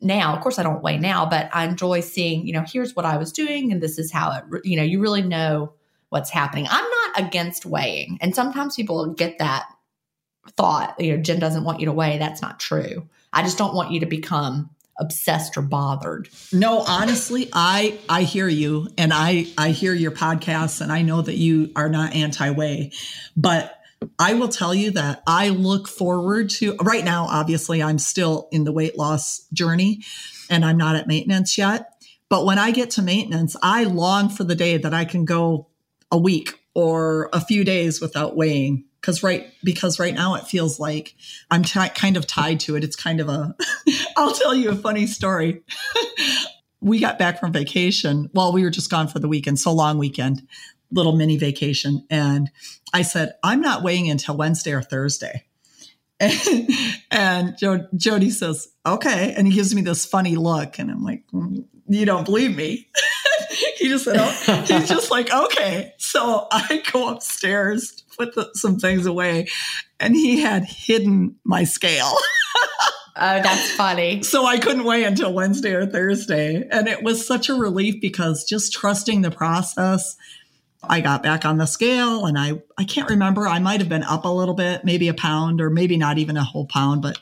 [0.00, 0.34] now.
[0.34, 3.16] Of course, I don't weigh now, but I enjoy seeing, you know, here's what I
[3.16, 5.72] was doing, and this is how it, you know, you really know
[6.08, 6.66] what's happening.
[6.68, 9.66] I'm not against weighing, and sometimes people get that
[10.56, 12.18] thought, you know, Gin doesn't want you to weigh.
[12.18, 13.08] That's not true.
[13.32, 16.28] I just don't want you to become obsessed or bothered.
[16.52, 21.22] No, honestly, I I hear you and I I hear your podcasts and I know
[21.22, 22.92] that you are not anti-weigh.
[23.36, 23.78] But
[24.18, 28.64] I will tell you that I look forward to right now obviously I'm still in
[28.64, 30.02] the weight loss journey
[30.50, 31.92] and I'm not at maintenance yet.
[32.28, 35.68] But when I get to maintenance, I long for the day that I can go
[36.10, 40.80] a week or a few days without weighing because right because right now it feels
[40.80, 41.14] like
[41.48, 42.82] I'm ti kind of tied to it.
[42.82, 43.54] It's kind of a.
[44.16, 45.62] I'll tell you a funny story.
[46.80, 48.28] we got back from vacation.
[48.34, 50.42] Well, we were just gone for the weekend, so long weekend,
[50.90, 52.50] little mini vacation, and
[52.92, 55.44] I said I'm not weighing until Wednesday or Thursday.
[56.18, 56.70] And,
[57.12, 59.34] and jo- Jody says, okay.
[59.36, 60.78] And he gives me this funny look.
[60.78, 62.88] And I'm like, "Mm, you don't believe me.
[63.78, 65.92] he just said, oh, he's just like, okay.
[65.98, 69.46] So I go upstairs, put the, some things away,
[70.00, 72.12] and he had hidden my scale.
[73.18, 74.22] Oh, that's funny.
[74.22, 76.68] So I couldn't wait until Wednesday or Thursday.
[76.70, 80.16] And it was such a relief because just trusting the process,
[80.82, 83.48] I got back on the scale and I, I can't remember.
[83.48, 86.36] I might have been up a little bit, maybe a pound or maybe not even
[86.36, 87.18] a whole pound, but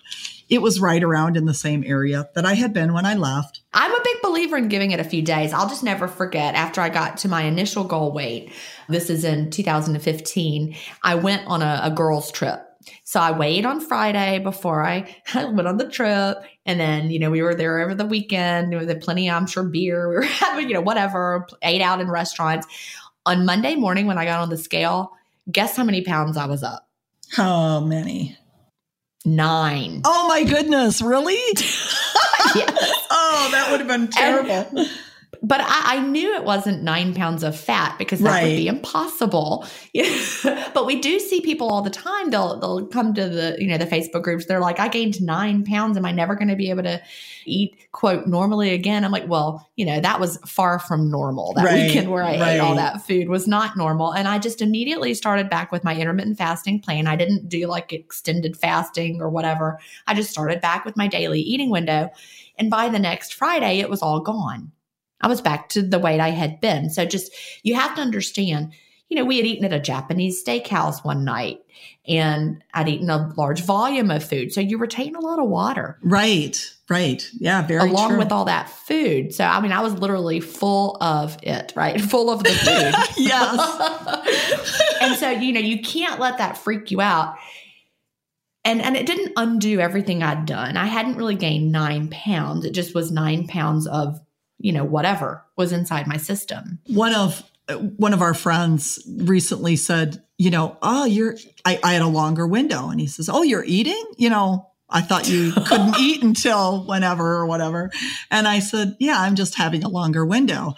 [0.54, 3.62] it was right around in the same area that I had been when I left.
[3.72, 5.52] I'm a big believer in giving it a few days.
[5.52, 8.52] I'll just never forget after I got to my initial goal weight.
[8.88, 10.76] This is in 2015.
[11.02, 12.60] I went on a, a girls' trip.
[13.02, 16.38] So I weighed on Friday before I, went on the trip.
[16.64, 18.72] And then, you know, we were there over the weekend.
[18.72, 20.08] There was plenty, I'm sure, beer.
[20.08, 22.66] We were having, you know, whatever, ate out in restaurants.
[23.26, 25.10] On Monday morning, when I got on the scale,
[25.50, 26.86] guess how many pounds I was up?
[27.30, 28.36] How many?
[29.24, 30.02] Nine.
[30.04, 31.38] Oh my goodness, really?
[32.54, 32.92] Yes.
[33.10, 34.86] oh, that would have been terrible.
[35.44, 39.66] But I, I knew it wasn't nine pounds of fat because that would be impossible.
[40.72, 42.30] but we do see people all the time.
[42.30, 44.46] They'll they'll come to the you know the Facebook groups.
[44.46, 45.98] They're like, I gained nine pounds.
[45.98, 47.02] Am I never going to be able to
[47.44, 49.04] eat quote normally again?
[49.04, 51.52] I'm like, well, you know that was far from normal.
[51.52, 52.76] That Right, weekend where I ate all right.
[52.76, 56.80] that food was not normal, and I just immediately started back with my intermittent fasting
[56.80, 57.06] plan.
[57.06, 59.78] I didn't do like extended fasting or whatever.
[60.06, 62.08] I just started back with my daily eating window,
[62.56, 64.72] and by the next Friday, it was all gone.
[65.24, 66.90] I was back to the weight I had been.
[66.90, 67.32] So just
[67.62, 68.74] you have to understand,
[69.08, 71.60] you know, we had eaten at a Japanese steakhouse one night
[72.06, 74.52] and I'd eaten a large volume of food.
[74.52, 77.26] So you retain a lot of water Right, right.
[77.38, 78.18] Yeah, very along true.
[78.18, 79.34] with all that food.
[79.34, 81.98] So I mean, I was literally full of it, right?
[82.14, 82.94] Full of the food.
[83.16, 84.98] yes.
[85.00, 87.36] and so, you know, you can't let that freak you out.
[88.62, 90.76] And and it didn't undo everything I'd done.
[90.76, 92.66] I hadn't really gained nine pounds.
[92.66, 94.20] It just was nine pounds of,
[94.64, 96.78] you know, whatever was inside my system.
[96.86, 97.42] one of
[97.98, 101.36] one of our friends recently said, you know, oh, you're.
[101.66, 104.02] I, I had a longer window, and he says, oh, you're eating.
[104.16, 107.90] You know, I thought you couldn't eat until whenever or whatever.
[108.30, 110.74] And I said, yeah, I'm just having a longer window.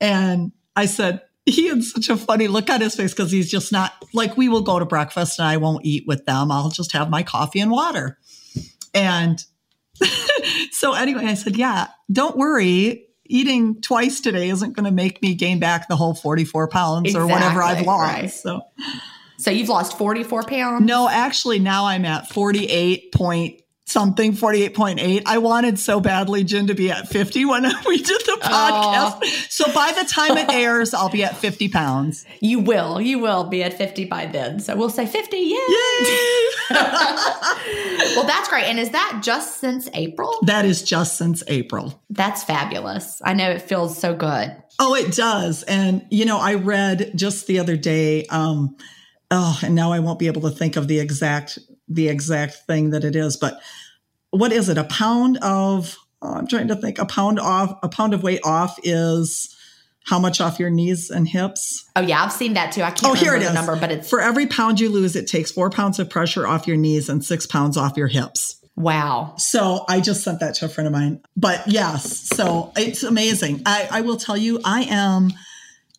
[0.00, 3.70] And I said, he had such a funny look on his face because he's just
[3.70, 6.50] not like we will go to breakfast and I won't eat with them.
[6.50, 8.18] I'll just have my coffee and water.
[8.94, 9.44] And
[10.70, 13.06] so anyway, I said, yeah, don't worry.
[13.28, 17.30] Eating twice today isn't going to make me gain back the whole 44 pounds Exactly,
[17.30, 18.12] or whatever I've lost.
[18.12, 18.30] right.
[18.30, 18.60] So
[19.38, 20.86] So you've lost 44 pounds?
[20.86, 25.22] no, actually now I'm at 48 point something, 48.8.
[25.24, 29.24] I wanted so badly Gin to be at 50 when we did the podcast.
[29.50, 32.26] So by the time it airs, I'll be at 50 pounds.
[32.40, 33.00] You will.
[33.00, 34.60] You will be at 50 by then.
[34.60, 35.36] So we'll say 50.
[35.36, 35.56] Yay.
[35.68, 36.48] Yay!
[38.16, 38.64] Well, that's great.
[38.64, 40.32] And is that just since April?
[40.46, 42.02] that is just since April.
[42.08, 43.20] That's fabulous.
[43.24, 44.56] I know it feels so good.
[44.78, 45.62] Oh, it does.
[45.64, 48.76] And, you know, I read just the other day, um,
[49.30, 51.58] oh, and now I won't be able to think of the exact,
[51.88, 53.60] the exact thing that it is, but
[54.30, 54.76] what is it?
[54.78, 58.40] A pound of, oh, I'm trying to think, a pound off, a pound of weight
[58.44, 59.52] off is
[60.04, 61.84] how much off your knees and hips?
[61.96, 62.22] Oh, yeah.
[62.22, 62.82] I've seen that too.
[62.82, 63.66] I can't Oh, here remember it the is.
[63.66, 66.66] number, but it's For every pound you lose, it takes four pounds of pressure off
[66.68, 68.56] your knees and six pounds off your hips.
[68.76, 69.34] wow.
[69.38, 71.22] So I just sent that to a friend of mine.
[71.36, 73.62] But yes, so it's amazing.
[73.66, 75.32] I, I will tell you, I am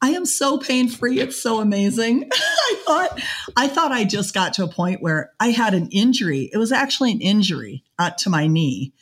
[0.01, 1.19] I am so pain free.
[1.19, 2.29] It's so amazing.
[2.33, 3.21] I thought
[3.55, 6.49] I thought I just got to a point where I had an injury.
[6.53, 8.93] It was actually an injury uh, to my knee.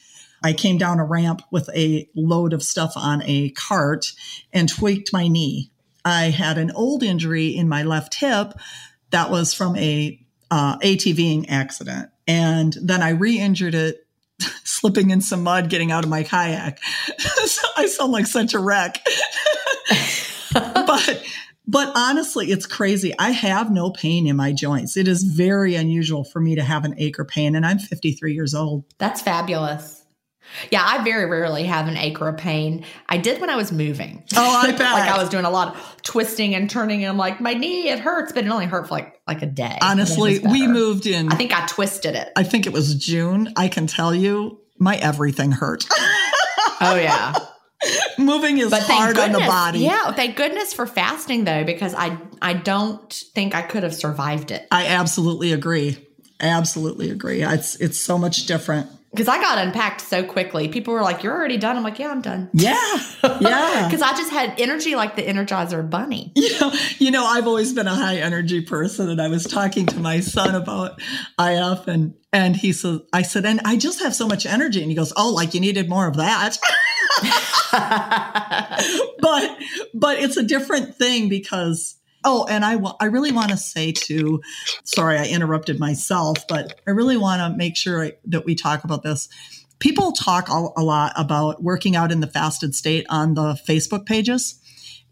[0.43, 4.13] I came down a ramp with a load of stuff on a cart
[4.53, 5.71] and tweaked my knee.
[6.03, 8.53] I had an old injury in my left hip
[9.09, 10.19] that was from a
[10.51, 14.07] uh, ATVing accident, and then I re-injured it
[14.63, 16.79] slipping in some mud getting out of my kayak.
[17.17, 19.03] so I sound like such a wreck.
[20.87, 21.23] but
[21.67, 23.13] but honestly, it's crazy.
[23.17, 24.97] I have no pain in my joints.
[24.97, 28.33] It is very unusual for me to have an ache or pain, and I'm 53
[28.33, 28.85] years old.
[28.97, 30.03] That's fabulous.
[30.69, 32.85] Yeah, I very rarely have an ache or a pain.
[33.09, 34.23] I did when I was moving.
[34.35, 34.79] Oh, I bet.
[34.79, 37.89] like I was doing a lot of twisting and turning, and I'm like, my knee,
[37.89, 39.77] it hurts, but it only hurt for like like a day.
[39.81, 41.31] Honestly, And then it was we moved in.
[41.31, 42.31] I think I twisted it.
[42.35, 43.51] I think it was June.
[43.55, 45.85] I can tell you, my everything hurt.
[46.81, 47.33] Oh yeah.
[48.17, 49.79] Moving is But hard on the body.
[49.79, 54.51] Yeah, thank goodness for fasting though, because I I don't think I could have survived
[54.51, 54.67] it.
[54.71, 55.97] I absolutely agree.
[56.39, 57.43] Absolutely agree.
[57.43, 58.89] It's it's so much different.
[59.15, 60.67] Because I got unpacked so quickly.
[60.67, 62.75] People were like, "You're already done." I'm like, "Yeah, I'm done." Yeah.
[63.41, 63.87] Yeah.
[63.87, 66.31] Because I just had energy like the Energizer Bunny.
[66.35, 69.85] you know, you know, I've always been a high energy person, and I was talking
[69.87, 70.99] to my son about
[71.39, 74.89] IF, and and he said, I said, and I just have so much energy, and
[74.89, 76.57] he goes, oh, like you needed more of that,
[79.19, 79.57] but
[79.93, 81.95] but it's a different thing because.
[82.25, 84.41] Oh, and I I really want to say to,
[84.83, 88.83] sorry, I interrupted myself, but I really want to make sure I, that we talk
[88.83, 89.29] about this.
[89.79, 94.05] People talk a, a lot about working out in the fasted state on the Facebook
[94.05, 94.59] pages.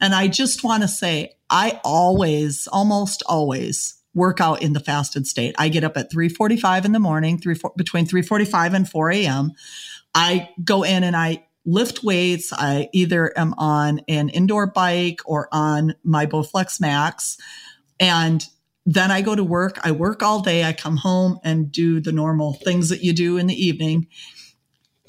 [0.01, 5.27] And I just want to say, I always, almost always work out in the fasted
[5.27, 5.55] state.
[5.57, 9.51] I get up at 345 in the morning, three, four, between 345 and 4 a.m.
[10.15, 12.51] I go in and I lift weights.
[12.53, 17.37] I either am on an indoor bike or on my Bowflex Max.
[17.99, 18.45] And
[18.85, 19.79] then I go to work.
[19.83, 20.63] I work all day.
[20.63, 24.07] I come home and do the normal things that you do in the evening.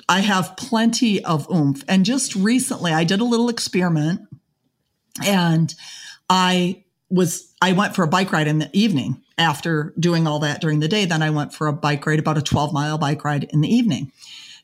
[0.08, 1.82] I have plenty of oomph.
[1.88, 4.20] And just recently, I did a little experiment
[5.24, 5.74] and
[6.28, 10.60] I was, I went for a bike ride in the evening after doing all that
[10.60, 11.04] during the day.
[11.04, 13.74] Then I went for a bike ride, about a 12 mile bike ride in the
[13.74, 14.12] evening.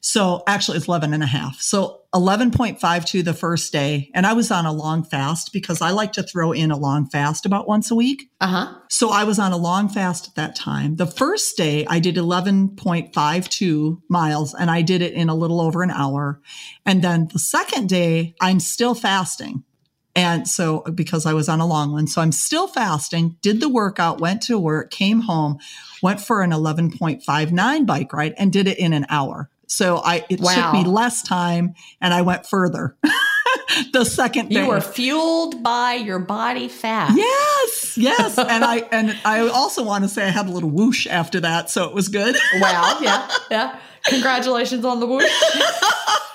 [0.00, 1.60] So actually it's 11 and a half.
[1.60, 4.10] So 11.52 the first day.
[4.14, 7.06] And I was on a long fast because I like to throw in a long
[7.06, 8.30] fast about once a week.
[8.40, 8.74] Uh huh.
[8.88, 10.96] So I was on a long fast at that time.
[10.96, 15.82] The first day I did 11.52 miles and I did it in a little over
[15.82, 16.40] an hour.
[16.84, 19.64] And then the second day I'm still fasting.
[20.16, 23.68] And so because I was on a long one, so I'm still fasting, did the
[23.68, 25.58] workout, went to work, came home,
[26.02, 29.48] went for an 11.59 bike ride and did it in an hour.
[29.70, 30.54] So I, it Wow.
[30.54, 32.96] took me less time and I went further.
[33.92, 34.62] the second day.
[34.62, 37.12] You were fueled by your body fat.
[37.16, 38.36] Yes, yes.
[38.38, 41.70] and I and I also want to say I had a little whoosh after that,
[41.70, 42.36] so it was good.
[42.60, 42.98] Wow.
[43.00, 43.30] Yeah.
[43.50, 43.78] Yeah.
[44.06, 45.30] Congratulations on the whoosh.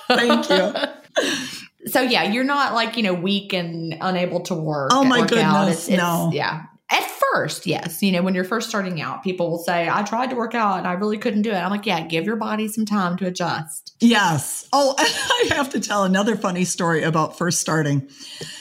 [0.08, 1.90] Thank you.
[1.90, 4.90] So yeah, you're not like you know weak and unable to work.
[4.94, 5.66] Oh, my work out.
[5.66, 6.30] goodness, no.
[6.32, 6.62] Yeah.
[6.88, 8.02] At first, yes.
[8.02, 10.78] You know, when you're first starting out, people will say, I tried to work out
[10.78, 11.56] and I really couldn't do it.
[11.56, 13.96] I'm like, yeah, give your body some time to adjust.
[14.00, 14.68] Yes.
[14.72, 18.08] Oh, I have to tell another funny story about first starting.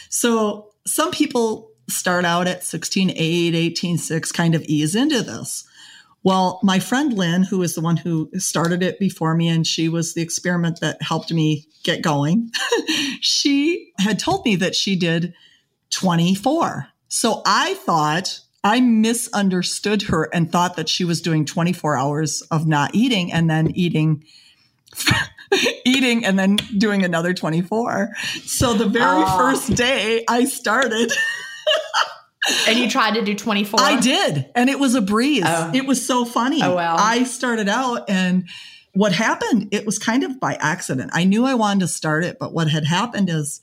[0.10, 3.16] So some people start out at 16, 8,
[3.56, 5.64] 18, 6, kind of ease into this.
[6.24, 9.88] Well, my friend Lynn, who is the one who started it before me, and she
[9.88, 12.50] was the experiment that helped me get going,
[13.22, 15.36] she had told me that she did
[15.92, 16.88] 24.
[17.16, 22.68] So I thought I misunderstood her and thought that she was doing 24 hours of
[22.68, 24.26] not eating and then eating
[25.86, 28.10] eating and then doing another 24.
[28.44, 29.38] So the very Oh.
[29.38, 31.14] first day I started,
[32.68, 33.80] And you tried to do 24?
[33.80, 34.52] I did.
[34.54, 35.44] And it was a breeze.
[35.46, 35.72] Oh.
[35.74, 36.62] It was so funny.
[36.62, 36.98] Oh, wow.
[37.00, 38.44] I started out and
[38.94, 41.12] what happened, it was kind of by accident.
[41.14, 43.62] I knew I wanted to start it, but what had happened is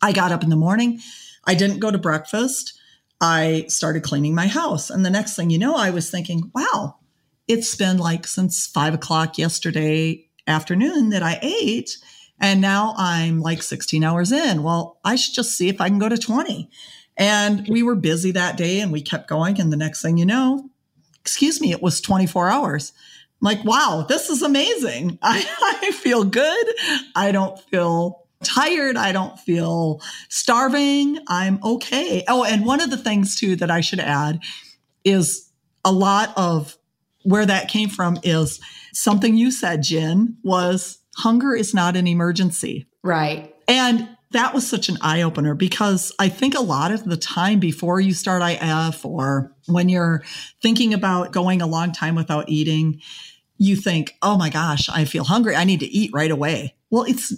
[0.00, 1.00] I got up in the morning,
[1.44, 2.73] I didn't go to breakfast.
[3.24, 4.90] I started cleaning my house.
[4.90, 6.98] And the next thing you know, I was thinking, wow,
[7.48, 11.96] it's been like since five o'clock yesterday afternoon that I ate.
[12.38, 14.62] And now I'm like 16 hours in.
[14.62, 16.68] Well, I should just see if I can go to 20.
[17.16, 19.58] And we were busy that day and we kept going.
[19.58, 20.68] And the next thing you know,
[21.20, 22.92] excuse me, it was 24 hours.
[23.40, 25.18] I'm like, wow, this is amazing.
[25.22, 26.66] I, I feel good.
[27.16, 28.96] I don't feel tired.
[28.96, 31.18] I don't feel starving.
[31.28, 32.24] I'm okay.
[32.28, 34.40] Oh, and one of the things too that I should add
[35.04, 35.50] is
[35.84, 36.76] a lot of
[37.24, 38.60] where that came from is
[38.92, 42.86] something you said, Gin, was hunger is not an emergency.
[43.02, 43.54] Right.
[43.66, 47.60] And that was such an eye opener because I think a lot of the time
[47.60, 50.22] before you start IF or when you're
[50.60, 53.00] thinking about going a long time without eating,
[53.56, 55.54] you think, oh my gosh, I feel hungry.
[55.54, 56.74] I need to eat right away.
[56.90, 57.32] Well, it's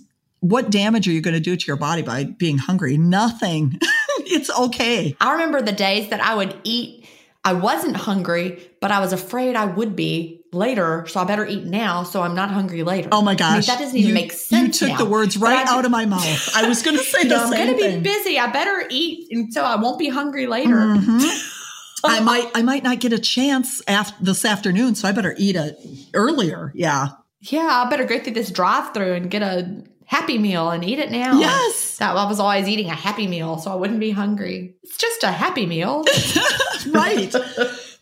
[0.50, 2.96] what damage are you going to do to your body by being hungry?
[2.96, 3.78] Nothing.
[4.20, 5.16] it's okay.
[5.20, 7.04] I remember the days that I would eat.
[7.44, 11.06] I wasn't hungry, but I was afraid I would be later.
[11.06, 13.08] So I better eat now so I'm not hungry later.
[13.12, 13.66] Oh my I mean, gosh.
[13.66, 14.80] that doesn't even You- make sense.
[14.80, 15.04] You took now.
[15.04, 16.56] the words right out of my mouth.
[16.56, 18.02] I was going to say the I'm gonna be thing.
[18.02, 18.36] busy.
[18.38, 20.74] I better eat, and so I won't be hungry later.
[20.74, 21.52] Mhm.
[22.04, 25.54] I might I might not get a chance after this afternoon, so I better eat
[25.56, 25.78] it
[26.14, 26.72] earlier.
[26.74, 27.08] Yeah.
[27.42, 31.10] Yeah, I better go through this drive-through and get a Happy Meal and eat it
[31.10, 31.38] now.
[31.38, 31.98] Yes.
[31.98, 34.74] That I was always eating a Happy Meal, so I wouldn't be hungry.
[34.82, 36.04] It's just a Happy Meal.
[36.90, 37.34] right.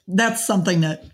[0.07, 1.05] That's something that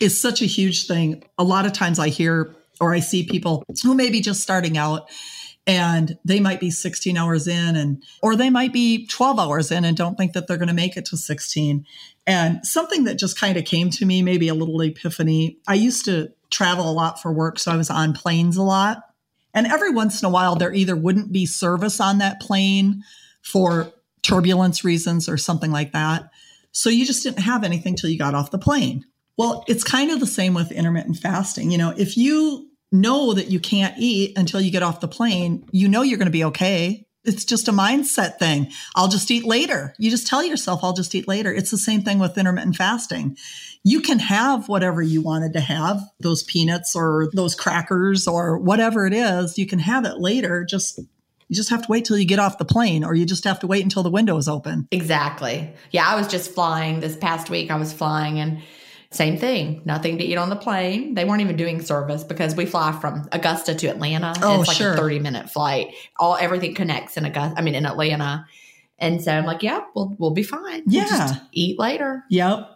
[0.00, 1.22] is such a huge thing.
[1.38, 4.76] A lot of times I hear or I see people who may be just starting
[4.76, 5.08] out
[5.66, 9.84] and they might be 16 hours in and or they might be 12 hours in
[9.84, 11.86] and don't think that they're going to make it to 16.
[12.26, 15.58] And something that just kind of came to me, maybe a little epiphany.
[15.68, 19.02] I used to travel a lot for work, so I was on planes a lot.
[19.54, 23.02] And every once in a while there either wouldn't be service on that plane
[23.42, 23.92] for
[24.22, 26.30] turbulence reasons or something like that.
[26.70, 29.04] So you just didn't have anything till you got off the plane.
[29.36, 31.70] Well, it's kind of the same with intermittent fasting.
[31.70, 35.66] You know, if you know that you can't eat until you get off the plane,
[35.72, 37.06] you know you're going to be okay.
[37.24, 38.70] It's just a mindset thing.
[38.96, 39.94] I'll just eat later.
[39.98, 41.52] You just tell yourself, I'll just eat later.
[41.52, 43.36] It's the same thing with intermittent fasting.
[43.84, 49.06] You can have whatever you wanted to have, those peanuts or those crackers or whatever
[49.06, 49.56] it is.
[49.56, 50.64] You can have it later.
[50.64, 53.44] Just, you just have to wait till you get off the plane or you just
[53.44, 54.88] have to wait until the window is open.
[54.90, 55.72] exactly.
[55.92, 57.70] Yeah, I was just flying this past week.
[57.70, 58.62] I was flying and
[59.12, 59.82] same thing.
[59.84, 61.14] Nothing to eat on the plane.
[61.14, 64.34] They weren't even doing service because we fly from Augusta to Atlanta.
[64.42, 64.94] Oh, it's like sure.
[64.94, 65.94] a 30 minute flight.
[66.18, 67.54] All everything connects in Augusta.
[67.58, 68.46] I mean in Atlanta.
[68.98, 70.82] And so I'm like, yeah, we'll we'll be fine.
[70.86, 71.08] We'll Yeah.
[71.08, 72.24] just eat later.
[72.30, 72.68] Yep.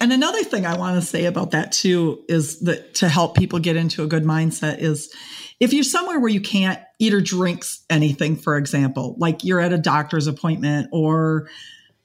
[0.00, 3.58] And another thing I want to say about that too is that to help people
[3.58, 5.12] get into a good mindset is
[5.58, 9.72] if you're somewhere where you can't eat or drink anything, for example, like you're at
[9.72, 11.48] a doctor's appointment or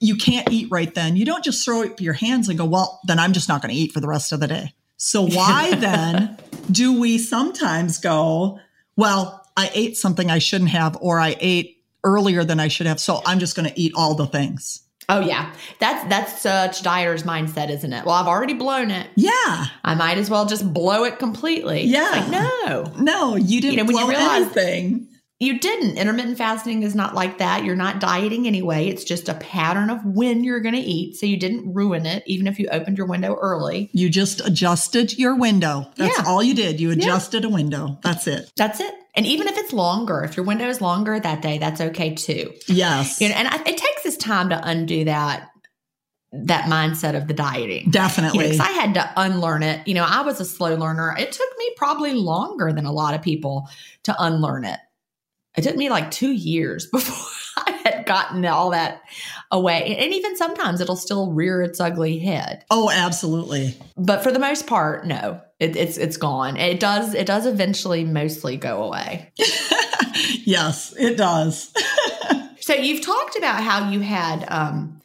[0.02, 3.00] you can't eat right then, you don't just throw up your hands and go, well,
[3.04, 4.74] then I'm just not going to eat for the rest of the day.
[4.96, 6.36] So why then
[6.70, 8.58] do we sometimes go,
[8.96, 12.98] well, I ate something I shouldn't have, or I ate earlier than I should have.
[13.00, 14.82] So I'm just going to eat all the things.
[15.08, 15.52] Oh yeah.
[15.78, 18.04] That's that's such dieter's mindset, isn't it?
[18.04, 19.08] Well, I've already blown it.
[19.16, 19.66] Yeah.
[19.84, 21.82] I might as well just blow it completely.
[21.82, 22.10] Yeah.
[22.10, 22.92] Like, no.
[22.98, 25.08] No, you didn't know, when you blow realize- anything.
[25.42, 25.98] You didn't.
[25.98, 27.64] Intermittent fasting is not like that.
[27.64, 28.86] You're not dieting anyway.
[28.88, 31.16] It's just a pattern of when you're going to eat.
[31.16, 33.90] So you didn't ruin it, even if you opened your window early.
[33.92, 35.90] You just adjusted your window.
[35.96, 36.24] That's Yeah.
[36.26, 36.78] all you did.
[36.80, 37.98] You adjusted a window.
[38.02, 38.52] That's it.
[38.56, 38.94] That's it.
[39.16, 42.52] And even if it's longer, if your window is longer that day, that's okay too.
[42.68, 43.20] Yes.
[43.20, 45.48] You know, and I, it takes us time to undo that
[46.34, 47.84] that mindset of the dieting.
[47.86, 48.38] You Definitely.
[48.44, 49.86] know, 'cause I had to unlearn it.
[49.86, 51.14] You know, I was a slow learner.
[51.18, 53.68] It took me probably longer than a lot of people
[54.04, 54.78] to unlearn it.
[55.56, 59.02] It took me like two years before I had gotten all that
[59.50, 59.96] away.
[59.98, 62.64] And even sometimes it'll still rear its ugly head.
[62.70, 63.76] oh, absolutely.
[63.96, 66.56] But for the most part, no, it, it's it's gone.
[66.56, 69.32] It does it does eventually mostly go away.
[70.44, 71.72] yes, it does.
[72.62, 75.01] So you've talked about how you had, um,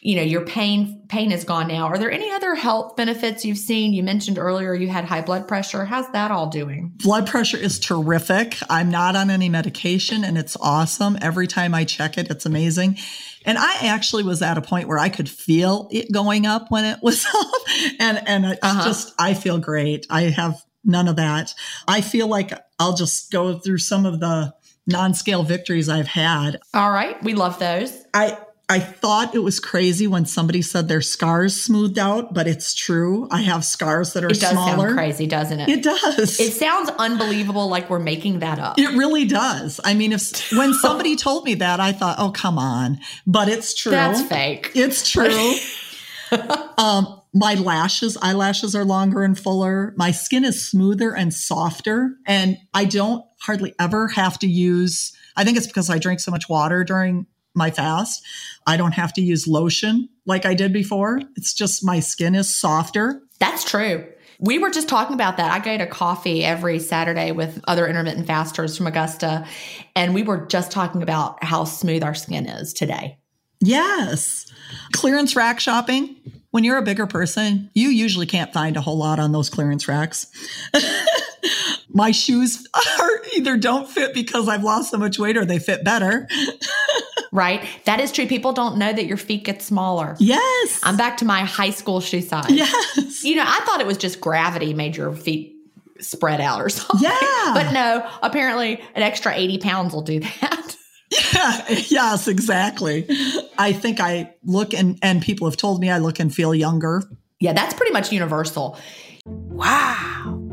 [0.00, 1.86] you know, your pain pain is gone now.
[1.86, 3.92] Are there any other health benefits you've seen?
[3.92, 5.84] You mentioned earlier you had high blood pressure.
[5.84, 6.92] How's that all doing?
[7.02, 8.58] Blood pressure is terrific.
[8.70, 11.18] I'm not on any medication and it's awesome.
[11.20, 12.98] Every time I check it, it's amazing.
[13.44, 16.84] And I actually was at a point where I could feel it going up when
[16.84, 17.62] it was up.
[17.98, 18.84] And and it's Uh-huh.
[18.84, 20.06] just I feel great.
[20.10, 21.54] I have none of that.
[21.88, 24.54] I feel like I'll just go through some of the
[24.86, 26.58] non-scale victories I've had.
[26.72, 27.92] All right, we love those.
[28.14, 28.38] I
[28.70, 33.26] I thought it was crazy when somebody said their scars smoothed out, but it's true.
[33.30, 34.88] I have scars that are it does smaller.
[34.88, 35.70] Sound crazy, doesn't it?
[35.70, 36.38] It does.
[36.38, 38.78] It sounds unbelievable, like we're making that up.
[38.78, 39.80] It really does.
[39.84, 43.74] I mean, if when somebody told me that, I thought, "Oh, come on!" But it's
[43.74, 43.92] true.
[43.92, 44.72] That's fake.
[44.74, 45.54] It's true.
[46.76, 49.94] um, my lashes, eyelashes are longer and fuller.
[49.96, 55.14] My skin is smoother and softer, and I don't hardly ever have to use.
[55.36, 58.24] I think it's because I drink so much water during my fast.
[58.66, 61.20] I don't have to use lotion like I did before.
[61.36, 63.22] It's just my skin is softer.
[63.38, 64.06] That's true.
[64.40, 65.50] We were just talking about that.
[65.50, 69.46] I go to coffee every Saturday with other intermittent fasters from Augusta,
[69.96, 73.18] and we were just talking about how smooth our skin is today.
[73.60, 74.46] Yes.
[74.92, 76.16] Clearance rack shopping.
[76.50, 79.88] When you're a bigger person, you usually can't find a whole lot on those clearance
[79.88, 80.28] racks.
[81.98, 82.64] My shoes
[83.00, 86.28] are either don't fit because I've lost so much weight or they fit better.
[87.32, 87.66] right?
[87.86, 88.26] That is true.
[88.26, 90.14] People don't know that your feet get smaller.
[90.20, 90.80] Yes.
[90.84, 92.50] I'm back to my high school shoe size.
[92.50, 93.24] Yes.
[93.24, 95.56] You know, I thought it was just gravity made your feet
[95.98, 97.00] spread out or something.
[97.02, 97.50] Yeah.
[97.52, 100.76] But no, apparently an extra 80 pounds will do that.
[101.34, 103.08] Yeah, yes, exactly.
[103.58, 107.02] I think I look and and people have told me I look and feel younger.
[107.40, 108.78] Yeah, that's pretty much universal.
[109.26, 110.47] Wow.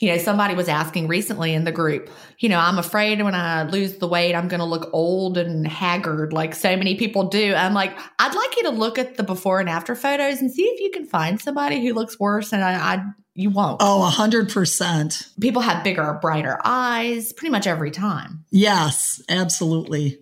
[0.00, 3.64] You know, somebody was asking recently in the group, you know, I'm afraid when I
[3.64, 7.54] lose the weight, I'm going to look old and haggard like so many people do.
[7.54, 10.64] I'm like, I'd like you to look at the before and after photos and see
[10.64, 12.52] if you can find somebody who looks worse.
[12.52, 13.80] And I, I you won't.
[13.80, 15.28] Oh, a hundred percent.
[15.40, 18.44] People have bigger, brighter eyes pretty much every time.
[18.50, 20.18] Yes, absolutely.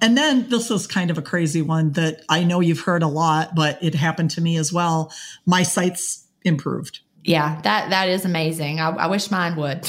[0.00, 3.08] And then this is kind of a crazy one that I know you've heard a
[3.08, 5.12] lot, but it happened to me as well.
[5.46, 7.00] My sight's improved.
[7.24, 8.80] Yeah, that that is amazing.
[8.80, 9.88] I, I wish mine would.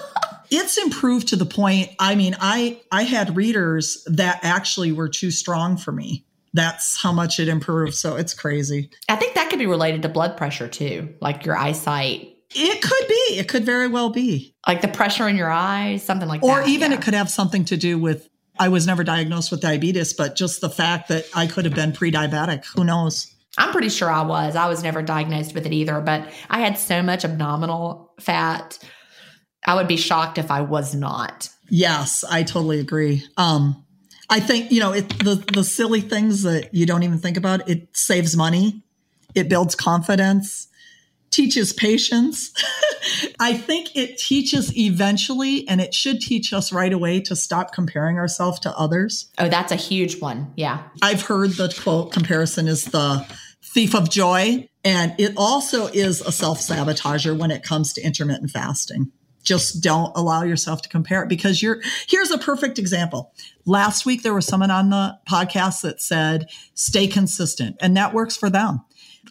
[0.50, 1.90] it's improved to the point.
[1.98, 6.24] I mean, I I had readers that actually were too strong for me.
[6.52, 7.94] That's how much it improved.
[7.94, 8.90] So it's crazy.
[9.08, 12.36] I think that could be related to blood pressure too, like your eyesight.
[12.52, 13.38] It could be.
[13.38, 14.56] It could very well be.
[14.66, 16.66] Like the pressure in your eyes, something like or that.
[16.66, 16.98] Or even yeah.
[16.98, 18.28] it could have something to do with
[18.58, 21.92] I was never diagnosed with diabetes, but just the fact that I could have been
[21.92, 22.64] pre diabetic.
[22.74, 23.34] Who knows?
[23.60, 24.56] I'm pretty sure I was.
[24.56, 28.78] I was never diagnosed with it either, but I had so much abdominal fat.
[29.66, 31.50] I would be shocked if I was not.
[31.68, 33.22] Yes, I totally agree.
[33.36, 33.84] Um,
[34.30, 37.68] I think, you know, it, the, the silly things that you don't even think about,
[37.68, 38.82] it saves money.
[39.34, 40.68] It builds confidence,
[41.30, 42.52] teaches patience.
[43.40, 48.16] I think it teaches eventually, and it should teach us right away to stop comparing
[48.16, 49.30] ourselves to others.
[49.38, 50.50] Oh, that's a huge one.
[50.56, 50.82] Yeah.
[51.02, 53.26] I've heard the quote comparison is the
[53.70, 54.68] thief of joy.
[54.84, 59.12] And it also is a self sabotager when it comes to intermittent fasting.
[59.42, 63.32] Just don't allow yourself to compare it because you're, here's a perfect example.
[63.64, 68.36] Last week, there was someone on the podcast that said, stay consistent, and that works
[68.36, 68.80] for them.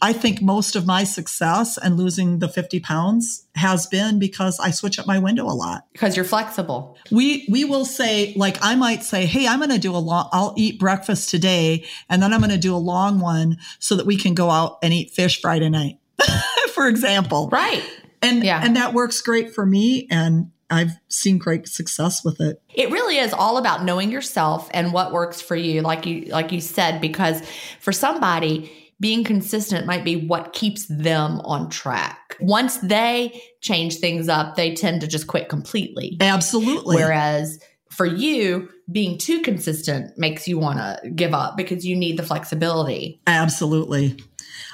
[0.02, 4.72] I think most of my success and losing the 50 pounds has been because I
[4.72, 5.86] switch up my window a lot.
[5.92, 6.98] Because you're flexible.
[7.12, 10.30] We we will say like I might say, "Hey, I'm going to do a long
[10.32, 14.06] I'll eat breakfast today and then I'm going to do a long one so that
[14.06, 15.98] we can go out and eat fish Friday night."
[16.74, 17.50] for example.
[17.52, 17.84] Right.
[18.22, 18.62] And yeah.
[18.64, 22.62] and that works great for me and I've seen great success with it.
[22.74, 26.52] It really is all about knowing yourself and what works for you like you like
[26.52, 27.42] you said because
[27.80, 32.36] for somebody being consistent might be what keeps them on track.
[32.40, 36.18] Once they change things up, they tend to just quit completely.
[36.20, 36.98] Absolutely.
[36.98, 42.18] Whereas for you, being too consistent makes you want to give up because you need
[42.18, 43.20] the flexibility.
[43.28, 44.18] Absolutely.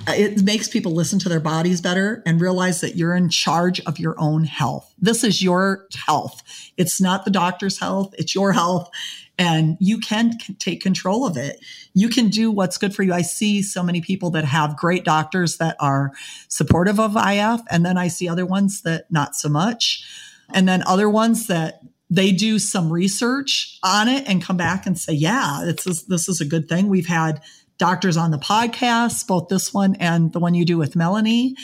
[0.07, 3.79] Uh, It makes people listen to their bodies better and realize that you're in charge
[3.81, 4.93] of your own health.
[4.99, 6.41] This is your health.
[6.77, 8.13] It's not the doctor's health.
[8.17, 8.89] It's your health
[9.37, 11.59] and you can take control of it.
[11.93, 13.13] You can do what's good for you.
[13.13, 16.11] I see so many people that have great doctors that are
[16.47, 20.05] supportive of IF and then I see other ones that not so much.
[20.53, 24.97] And then other ones that they do some research on it and come back and
[24.97, 26.87] say, yeah, this is, this is a good thing.
[26.87, 27.41] We've had
[27.77, 31.55] doctors on the podcast, both this one and the one you do with Melanie.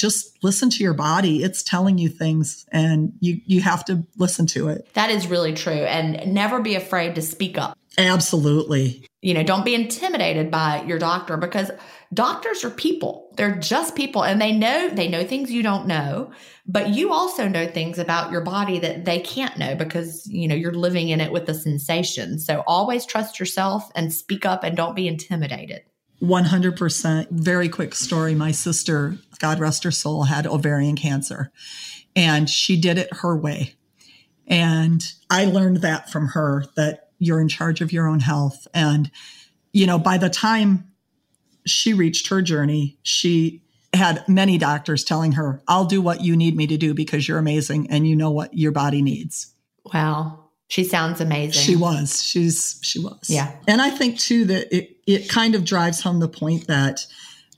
[0.00, 1.42] Just listen to your body.
[1.42, 4.88] It's telling you things and you, you have to listen to it.
[4.94, 5.72] That is really true.
[5.72, 7.76] And never be afraid to speak up.
[7.98, 9.06] Absolutely.
[9.20, 11.70] You know, don't be intimidated by your doctor because
[12.14, 13.30] doctors are people.
[13.36, 16.32] They're just people and they know they know things you don't know,
[16.66, 20.54] but you also know things about your body that they can't know because, you know,
[20.54, 22.38] you're living in it with the sensation.
[22.38, 25.82] So always trust yourself and speak up and don't be intimidated.
[26.22, 27.30] 100%.
[27.30, 28.34] Very quick story.
[28.34, 31.50] My sister, God rest her soul, had ovarian cancer
[32.16, 33.74] and she did it her way.
[34.46, 38.66] And I learned that from her that you're in charge of your own health.
[38.74, 39.10] And,
[39.72, 40.90] you know, by the time
[41.66, 43.62] she reached her journey, she
[43.92, 47.38] had many doctors telling her, I'll do what you need me to do because you're
[47.38, 49.52] amazing and you know what your body needs.
[49.92, 50.46] Wow.
[50.68, 51.60] She sounds amazing.
[51.60, 52.22] She was.
[52.22, 53.28] She's she was.
[53.28, 53.52] Yeah.
[53.66, 57.04] And I think too that it it kind of drives home the point that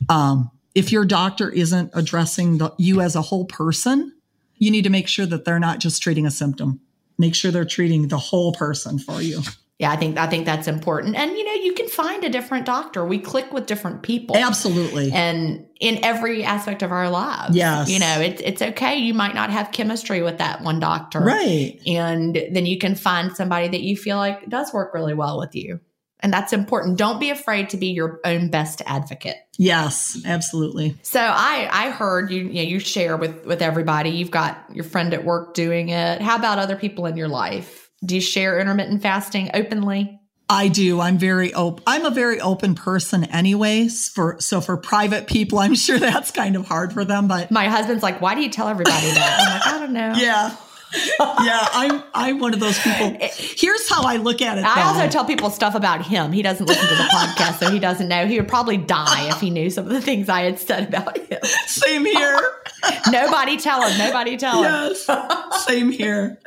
[0.08, 4.12] um, if your doctor isn't addressing the, you as a whole person,
[4.56, 6.80] you need to make sure that they're not just treating a symptom.
[7.18, 9.40] Make sure they're treating the whole person for you.
[9.78, 11.16] Yeah, I think I think that's important.
[11.16, 13.04] And you know, you can find a different doctor.
[13.04, 14.36] We click with different people.
[14.36, 15.10] Absolutely.
[15.10, 17.56] And in every aspect of our lives.
[17.56, 17.90] Yes.
[17.90, 18.96] You know, it's it's okay.
[18.96, 21.18] You might not have chemistry with that one doctor.
[21.18, 21.80] Right.
[21.84, 25.56] And then you can find somebody that you feel like does work really well with
[25.56, 25.80] you.
[26.22, 26.98] And that's important.
[26.98, 29.36] Don't be afraid to be your own best advocate.
[29.58, 30.96] Yes, absolutely.
[31.02, 34.10] So I I heard you you know you share with with everybody.
[34.10, 36.20] You've got your friend at work doing it.
[36.22, 37.90] How about other people in your life?
[38.04, 40.20] Do you share intermittent fasting openly?
[40.48, 41.00] I do.
[41.00, 41.82] I'm very open.
[41.86, 44.08] I'm a very open person anyways.
[44.08, 47.68] For so for private people, I'm sure that's kind of hard for them, but My
[47.68, 50.54] husband's like, "Why do you tell everybody that?" I'm like, "I don't know." yeah.
[51.20, 53.16] yeah, I'm I'm one of those people.
[53.20, 54.64] Eh, Here's how I look at it.
[54.64, 56.32] I also tell people stuff about him.
[56.32, 58.26] He doesn't listen to the podcast, so he doesn't know.
[58.26, 61.16] He would probably die if he knew some of the things I had said about
[61.18, 61.40] him.
[61.66, 62.40] Same here.
[63.10, 63.98] Nobody tell him.
[63.98, 64.94] Nobody tell him.
[65.08, 65.64] yes.
[65.66, 66.38] Same here.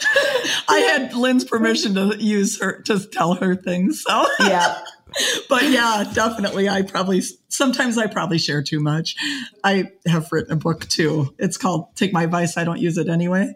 [0.67, 4.03] I had Lynn's permission to use her to tell her things.
[4.03, 4.79] So Yeah.
[5.49, 6.67] but yeah, definitely.
[6.69, 9.15] I probably sometimes I probably share too much.
[9.63, 11.33] I have written a book too.
[11.37, 13.55] It's called Take My Advice, I Don't Use It Anyway.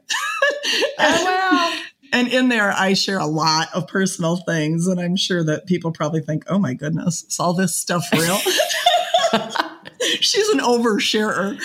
[0.99, 1.80] Oh wow.
[2.11, 4.88] And in there, I share a lot of personal things.
[4.88, 8.38] And I'm sure that people probably think, oh my goodness, is all this stuff real?
[10.20, 11.59] She's an oversharer.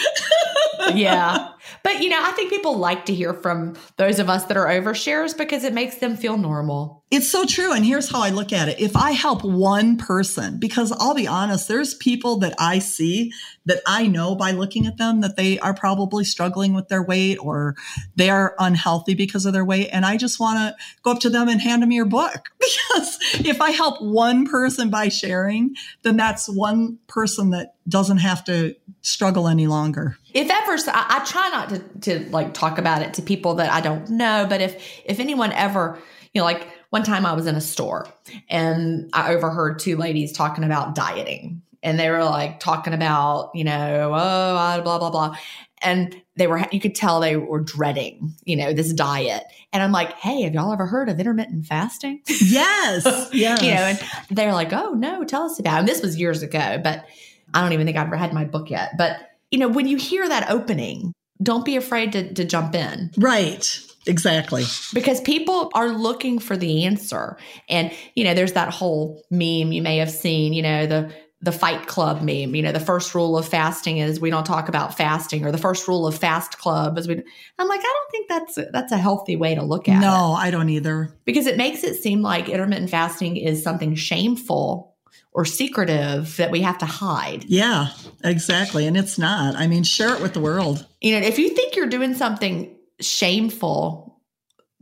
[0.94, 1.48] Yeah.
[1.84, 4.66] But you know, I think people like to hear from those of us that are
[4.66, 7.04] overshares because it makes them feel normal.
[7.10, 7.72] It's so true.
[7.72, 8.80] And here's how I look at it.
[8.80, 13.32] If I help one person, because I'll be honest, there's people that I see
[13.66, 17.36] that I know by looking at them that they are probably struggling with their weight
[17.36, 17.76] or
[18.16, 19.90] they are unhealthy because of their weight.
[19.92, 22.48] And I just want to go up to them and hand them your book.
[22.94, 28.44] Because if I help one person by sharing, then that's one person that doesn't have
[28.44, 30.16] to struggle any longer.
[30.34, 33.54] If ever, so I, I try not to, to like talk about it to people
[33.54, 35.98] that I don't know, but if, if anyone ever,
[36.32, 38.08] you know, like one time I was in a store
[38.48, 43.62] and I overheard two ladies talking about dieting and they were like talking about, you
[43.62, 45.36] know, oh, blah, blah, blah.
[45.82, 49.44] And they were, you could tell they were dreading, you know, this diet.
[49.72, 52.22] And I'm like, hey, have y'all ever heard of intermittent fasting?
[52.26, 53.04] Yes.
[53.32, 53.32] yes.
[53.62, 55.78] you know, and they're like, oh, no, tell us about it.
[55.80, 57.04] And this was years ago, but
[57.52, 58.96] I don't even think I've ever had my book yet.
[58.96, 63.12] But, you know, when you hear that opening, don't be afraid to, to jump in
[63.16, 63.80] right.
[64.04, 64.64] Exactly.
[64.92, 67.38] because people are looking for the answer.
[67.68, 71.52] And, you know, there's that whole meme you may have seen, you know, the, the
[71.52, 74.96] fight club meme, you know, the first rule of fasting is we don't talk about
[74.96, 78.28] fasting or the first rule of fast club is we, I'm like, I don't think
[78.28, 81.16] that's, a, that's a healthy way to look at it No, I don't either.
[81.24, 84.93] because it makes it seem like intermittent fasting is something shameful
[85.34, 87.44] or secretive that we have to hide.
[87.48, 87.88] Yeah,
[88.22, 88.86] exactly.
[88.86, 89.56] And it's not.
[89.56, 90.86] I mean, share it with the world.
[91.00, 94.20] You know, if you think you're doing something shameful,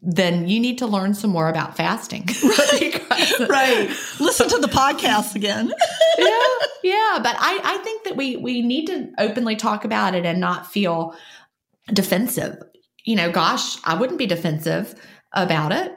[0.03, 2.27] then you need to learn some more about fasting.
[2.79, 3.89] Because- Right.
[4.21, 5.73] Listen to the podcast again.
[6.19, 6.39] yeah,
[6.83, 7.19] yeah.
[7.23, 10.71] But I, I think that we we need to openly talk about it and not
[10.73, 11.15] feel
[11.93, 12.57] defensive.
[13.05, 14.95] You know, gosh, I wouldn't be defensive
[15.33, 15.93] about it.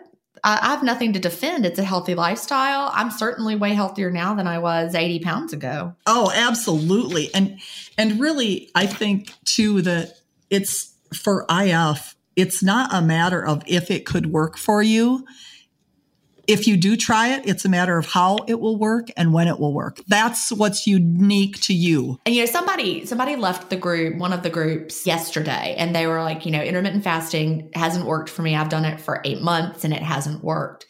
[0.46, 1.66] I, have nothing to defend.
[1.66, 2.92] It's a healthy lifestyle.
[2.94, 5.96] I'm certainly way healthier now than I was 80 pounds ago.
[6.06, 7.34] Oh, absolutely.
[7.34, 7.60] And
[7.98, 10.20] and really I think too that
[10.50, 15.26] it's for IF, it's not a matter of if it could work for you
[16.48, 19.48] if you do try it, it's a matter of how it will work and when
[19.48, 20.00] it will work.
[20.08, 22.20] That's what's unique to you.
[22.26, 26.08] And you know, somebody somebody left the group, one of the groups yesterday, and they
[26.08, 28.56] were like, you know, intermittent fasting hasn't worked for me.
[28.56, 30.86] I've done it for eight months and it hasn't worked.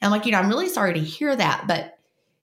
[0.00, 1.98] And I'm like, you know, I'm really sorry to hear that, but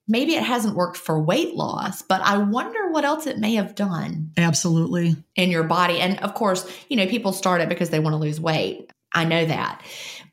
[0.07, 3.75] maybe it hasn't worked for weight loss, but I wonder what else it may have
[3.75, 4.31] done.
[4.37, 5.15] Absolutely.
[5.35, 5.99] In your body.
[5.99, 8.91] And of course, you know, people start it because they want to lose weight.
[9.13, 9.81] I know that.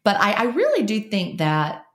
[0.04, 1.86] But I, I really do think that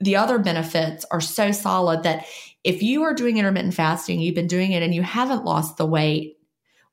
[0.00, 2.26] the other benefits are so solid that
[2.64, 5.86] if you are doing intermittent fasting, you've been doing it and you haven't lost the
[5.86, 6.36] weight,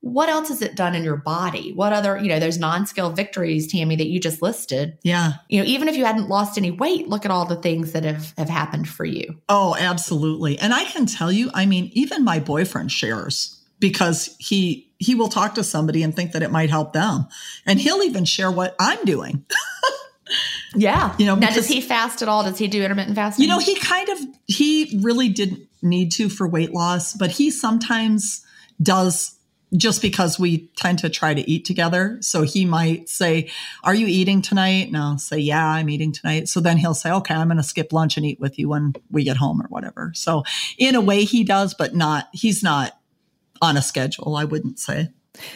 [0.01, 1.71] what else has it done in your body?
[1.71, 4.97] What other, you know, those non-scale victories, Tammy, that you just listed?
[5.01, 5.33] Yeah.
[5.47, 8.03] You know, even if you hadn't lost any weight, look at all the things that
[8.03, 9.39] have, have happened for you.
[9.47, 10.59] Oh, absolutely.
[10.59, 15.27] And I can tell you, I mean, even my boyfriend shares because he he will
[15.27, 17.27] talk to somebody and think that it might help them.
[17.65, 19.45] And he'll even share what I'm doing.
[20.75, 21.15] Yeah.
[21.17, 22.43] You know, now because- does he fast at all?
[22.43, 23.43] Does he do intermittent fasting?
[23.43, 27.51] You know, he kind of he really didn't need to for weight loss, but he
[27.51, 28.45] sometimes
[28.81, 29.37] does
[29.75, 32.17] just because we tend to try to eat together.
[32.21, 33.49] So he might say,
[33.83, 34.87] Are you eating tonight?
[34.87, 36.47] And I'll say, Yeah, I'm eating tonight.
[36.47, 38.93] So then he'll say, Okay, I'm going to skip lunch and eat with you when
[39.09, 40.11] we get home or whatever.
[40.15, 40.43] So
[40.77, 42.97] in a way, he does, but not, he's not
[43.61, 45.09] on a schedule, I wouldn't say.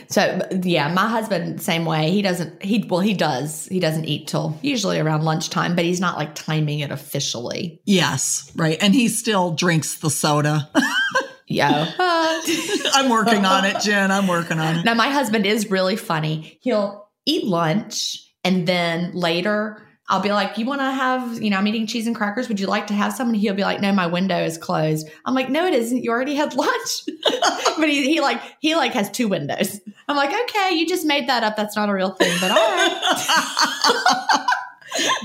[0.07, 2.11] So yeah, my husband same way.
[2.11, 3.67] He doesn't he well he does.
[3.67, 7.81] He doesn't eat till usually around lunchtime, but he's not like timing it officially.
[7.85, 8.77] Yes, right.
[8.81, 10.69] And he still drinks the soda.
[11.49, 11.93] Yeah.
[11.97, 14.11] I'm working on it, Gin.
[14.11, 14.83] I'm working on it.
[14.85, 16.59] now my husband is really funny.
[16.61, 21.57] He'll eat lunch and then later I'll be like, "You want to have, you know,
[21.57, 22.47] I'm eating cheese and crackers.
[22.47, 25.07] Would you like to have some?" And he'll be like, "No, my window is closed."
[25.25, 26.03] I'm like, "No, it isn't.
[26.03, 26.89] You already had lunch."
[27.77, 29.79] but he, he like he like has two windows.
[30.07, 31.57] I'm like, "Okay, you just made that up.
[31.57, 34.45] That's not a real thing, but all right."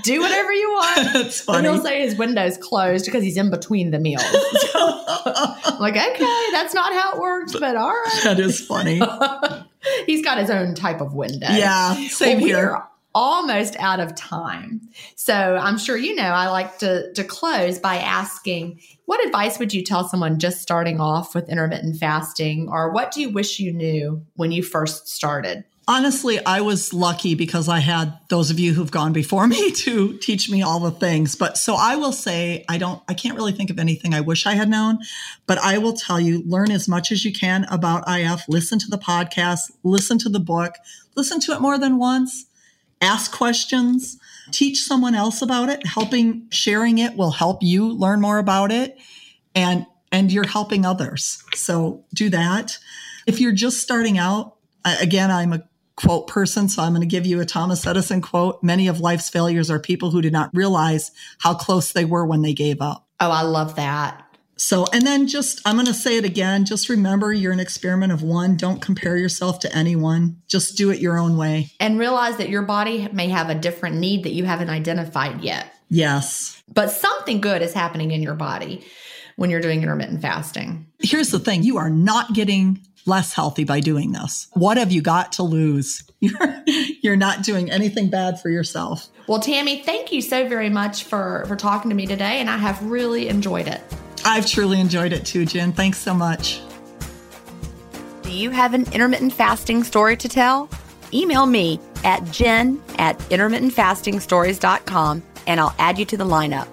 [0.02, 1.12] Do whatever you want.
[1.14, 1.68] That's funny.
[1.68, 4.22] he'll say his window's closed because he's in between the meals.
[4.74, 8.20] I'm like, okay, that's not how it works, but all right.
[8.24, 9.00] that is funny.
[10.06, 11.46] he's got his own type of window.
[11.48, 12.82] Yeah, same Well, here.
[13.14, 14.80] Almost out of time.
[15.16, 19.74] So I'm sure you know I like to to close by asking what advice would
[19.74, 23.72] you tell someone just starting off with intermittent fasting or what do you wish you
[23.72, 25.64] knew when you first started?
[25.88, 30.16] Honestly, I was lucky because I had those of you who've gone before me to
[30.18, 31.34] teach me all the things.
[31.34, 34.46] But so I will say, I don't, I can't really think of anything I wish
[34.46, 34.98] I had known,
[35.46, 38.88] but I will tell you, learn as much as you can about IF, listen to
[38.88, 40.76] the podcast, listen to the book,
[41.16, 42.46] listen to it more than once,
[43.02, 44.18] ask questions,
[44.50, 45.86] teach someone else about it.
[45.86, 48.96] Helping, sharing it will help you learn more about it.
[49.54, 51.42] And, and you're helping others.
[51.54, 52.78] So do that.
[53.26, 55.62] If you're just starting out, again, I'm a
[55.96, 58.62] quote person, so I'm going to give you a Thomas Edison quote.
[58.62, 62.42] Many of life's failures are people who did not realize how close they were when
[62.42, 63.06] they gave up.
[63.20, 64.24] Oh, I love that.
[64.62, 66.64] So, and then just, I'm going to say it again.
[66.64, 68.56] Just remember you're an experiment of one.
[68.56, 70.40] Don't compare yourself to anyone.
[70.46, 71.72] Just do it your own way.
[71.80, 75.66] And realize that your body may have a different need that you haven't identified yet.
[75.90, 76.62] Yes.
[76.72, 78.84] But something good is happening in your body
[79.34, 80.86] when you're doing intermittent fasting.
[81.00, 84.46] Here's the thing you are not getting less healthy by doing this.
[84.52, 86.04] What have you got to lose?
[86.20, 86.62] You're,
[87.02, 89.08] you're not doing anything bad for yourself.
[89.26, 92.58] Well, Tammy, thank you so very much for for talking to me today and I
[92.58, 93.82] have really enjoyed it.
[94.24, 95.72] I've truly enjoyed it too, Gin.
[95.72, 96.60] Thanks so much.
[98.22, 100.68] Do you have an intermittent fasting story to tell?
[101.12, 106.66] Email me at gin at intermittentfastingstories.com and I'll add you to the lineup.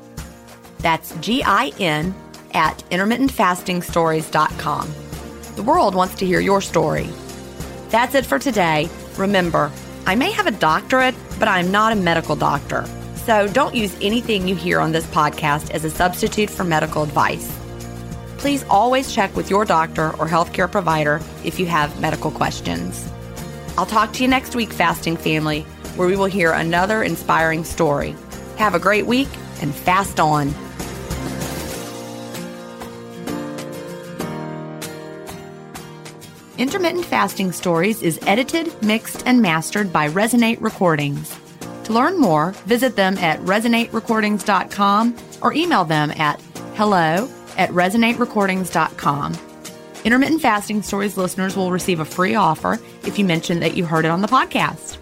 [0.80, 2.16] That's G I N
[2.54, 4.94] at intermittentfastingstories.com.
[5.56, 7.10] The world wants to hear your story.
[7.90, 8.90] That's it for today.
[9.18, 9.70] Remember,
[10.06, 12.86] I may have a doctorate, but I'm not a medical doctor.
[13.26, 17.56] So don't use anything you hear on this podcast as a substitute for medical advice.
[18.38, 23.08] Please always check with your doctor or healthcare provider if you have medical questions.
[23.78, 25.62] I'll talk to you next week, Fasting Family,
[25.96, 28.16] where we will hear another inspiring story.
[28.58, 29.30] Have a great week
[29.62, 30.54] and fast on.
[36.58, 41.38] Intermittent Fasting Stories is edited, mixed, and mastered by Resonate Recordings.
[41.90, 46.40] To learn more, visit them at resonaterecordings.com or email them at
[46.76, 47.28] hello
[47.58, 49.34] at resonaterecordings.com.
[50.06, 52.74] Intermittent Fasting Stories listeners will receive a free offer
[53.08, 55.00] if you mention that you heard it on the podcast.